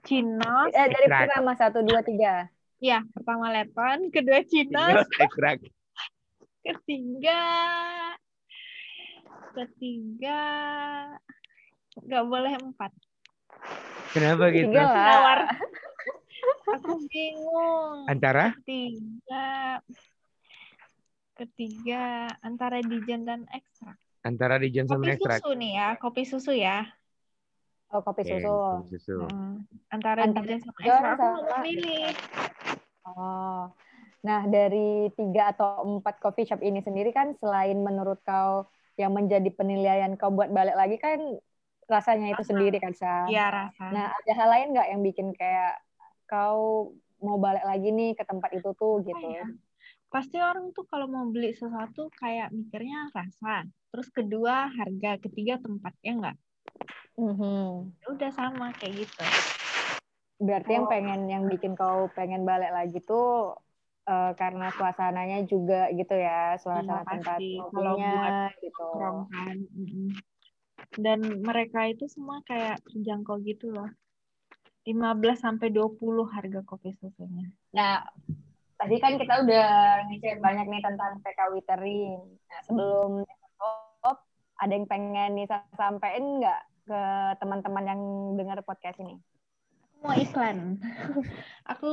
Cinos. 0.04 0.72
Eh, 0.72 0.88
dari 0.88 1.06
pertama 1.08 1.52
satu 1.56 1.84
dua 1.84 2.00
tiga. 2.00 2.48
Iya, 2.80 3.04
pertama 3.12 3.52
Leton, 3.52 4.08
kedua 4.08 4.40
Cinos. 4.48 5.04
Ekstrak. 5.20 5.60
Ketiga, 6.66 7.46
ketiga, 9.54 10.42
nggak 12.02 12.24
boleh 12.26 12.58
empat. 12.58 12.90
Kenapa 14.10 14.50
gitu? 14.50 14.74
Tiga 14.74 14.82
lah. 14.90 15.46
Aku 16.74 17.06
bingung. 17.06 18.10
Antara? 18.10 18.58
Tiga, 18.66 19.78
ketiga 21.36 22.32
antara 22.40 22.80
dijen 22.80 23.28
dan 23.28 23.44
ekstrak. 23.52 23.96
Antara 24.24 24.56
dijen 24.56 24.88
sama 24.88 25.12
ekstrak. 25.12 25.44
Kopi 25.44 25.44
susu 25.44 25.52
nih 25.60 25.70
ya, 25.76 25.88
kopi 26.00 26.22
susu 26.24 26.52
ya. 26.56 26.78
Oh, 27.92 28.02
kopi 28.02 28.26
susu. 28.26 28.50
kopi 28.50 28.88
susu. 28.96 29.16
Hmm. 29.28 29.62
Antara, 29.92 30.24
antara 30.24 30.42
dijen 30.48 30.60
sama 30.64 30.80
ekstrak 30.80 31.12
aku 31.14 31.26
mau 31.28 31.56
pilih. 31.62 32.08
Oh. 33.06 33.62
Nah, 34.26 34.42
dari 34.50 35.12
tiga 35.14 35.54
atau 35.54 35.86
empat 36.00 36.18
coffee 36.18 36.48
shop 36.48 36.58
ini 36.64 36.82
sendiri 36.82 37.14
kan 37.14 37.38
selain 37.38 37.78
menurut 37.78 38.18
kau 38.26 38.66
yang 38.98 39.14
menjadi 39.14 39.46
penilaian 39.54 40.18
kau 40.18 40.32
buat 40.32 40.50
balik 40.50 40.74
lagi 40.74 40.96
kan 40.98 41.20
rasanya 41.86 42.34
itu 42.34 42.42
sendiri 42.42 42.82
kan, 42.82 42.96
Sa? 42.96 43.30
Iya, 43.30 43.46
rasa. 43.52 43.84
Nah, 43.94 44.10
ada 44.10 44.32
hal 44.34 44.48
lain 44.50 44.68
nggak 44.74 44.88
yang 44.90 45.00
bikin 45.06 45.28
kayak 45.38 45.78
kau 46.26 46.90
mau 47.22 47.38
balik 47.38 47.62
lagi 47.62 47.94
nih 47.94 48.18
ke 48.18 48.26
tempat 48.26 48.50
itu 48.58 48.74
tuh 48.74 49.04
gitu? 49.06 49.14
Oh, 49.14 49.30
ya. 49.30 49.46
Pasti 50.08 50.38
orang 50.38 50.70
tuh 50.72 50.86
kalau 50.86 51.10
mau 51.10 51.26
beli 51.28 51.52
sesuatu 51.52 52.08
kayak 52.16 52.54
mikirnya 52.54 53.10
rasa. 53.10 53.66
Terus 53.90 54.08
kedua 54.10 54.70
harga, 54.70 55.18
ketiga 55.20 55.58
tempat, 55.58 55.92
ya 56.00 56.12
enggak? 56.14 56.36
Mm-hmm. 57.16 57.64
Udah 58.12 58.30
sama 58.32 58.70
kayak 58.76 59.06
gitu. 59.06 59.24
Berarti 60.36 60.70
oh. 60.70 60.74
yang 60.76 60.86
pengen 60.86 61.20
yang 61.26 61.44
bikin 61.48 61.72
kau 61.74 62.12
pengen 62.12 62.44
balik 62.44 62.70
lagi 62.70 63.00
tuh 63.00 63.56
uh, 64.06 64.32
karena 64.38 64.70
suasananya 64.72 65.44
juga 65.44 65.90
gitu 65.92 66.14
ya 66.14 66.56
suasana 66.56 67.02
ya, 67.02 67.04
tempat 67.04 67.38
kopinya 67.42 68.26
gitu 68.62 68.84
kan 68.96 69.56
dan 70.96 71.18
mereka 71.42 71.90
itu 71.90 72.06
semua 72.06 72.40
kayak 72.46 72.80
terjangkau 72.86 73.42
gitu 73.44 73.74
loh 73.74 73.90
15 74.86 75.18
sampai 75.34 75.74
20 75.74 75.98
harga 76.30 76.60
kopi 76.62 76.94
susunya 76.96 77.50
nah 77.74 78.06
tadi 78.76 78.96
kan 79.00 79.16
kita 79.16 79.34
udah 79.44 79.68
nge 80.12 80.40
banyak 80.40 80.66
nih 80.68 80.82
tentang 80.84 81.20
PK 81.24 81.38
Witering 81.56 82.20
nah, 82.48 82.60
sebelum 82.68 83.10
top 84.04 84.18
ada 84.60 84.72
yang 84.72 84.86
pengen 84.88 85.30
nih 85.36 85.46
sampaikan 85.76 86.40
nggak 86.40 86.60
ke 86.86 87.02
teman-teman 87.42 87.84
yang 87.84 88.00
dengar 88.38 88.60
podcast 88.62 89.00
ini 89.02 89.16
mau 90.04 90.14
iklan. 90.14 90.78
aku 91.72 91.92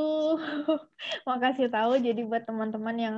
mau 1.26 1.38
kasih 1.42 1.72
tahu 1.72 1.98
jadi 1.98 2.22
buat 2.28 2.46
teman-teman 2.46 2.98
yang 3.00 3.18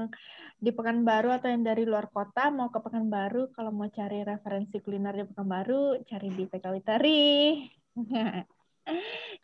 di 0.56 0.72
Pekanbaru 0.72 1.36
atau 1.36 1.52
yang 1.52 1.68
dari 1.68 1.84
luar 1.84 2.08
kota 2.08 2.48
mau 2.48 2.72
ke 2.72 2.80
Pekanbaru 2.80 3.52
kalau 3.52 3.76
mau 3.76 3.92
cari 3.92 4.24
referensi 4.24 4.80
kuliner 4.80 5.14
di 5.14 5.26
Pekanbaru 5.28 6.06
cari 6.08 6.30
di 6.32 6.44
PKW 6.48 6.76
Tari. 6.80 7.34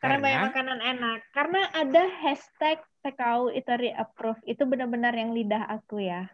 Karena, 0.01 0.17
banyak 0.21 0.41
makanan 0.53 0.79
enak. 0.79 1.19
Karena 1.33 1.61
ada 1.73 2.03
hashtag 2.21 2.77
PKU 3.01 3.53
Itari 3.53 3.89
Approve. 3.91 4.41
Itu 4.45 4.63
benar-benar 4.69 5.13
yang 5.17 5.33
lidah 5.33 5.67
aku 5.67 6.01
ya. 6.01 6.29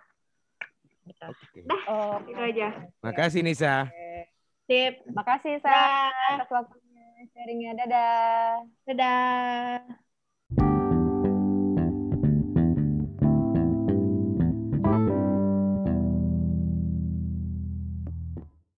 Okay. 1.08 1.64
Dah, 1.64 1.84
oh, 1.88 2.16
itu 2.28 2.40
aja. 2.40 2.68
Makasih 3.00 3.42
Nisa. 3.42 3.88
Sip. 4.68 5.00
Makasih, 5.08 5.64
Sa. 5.64 6.12
Atas 6.36 6.52
waktunya 6.52 7.08
sharingnya. 7.32 7.72
Dadah. 7.80 8.68
Dadah. 8.84 10.07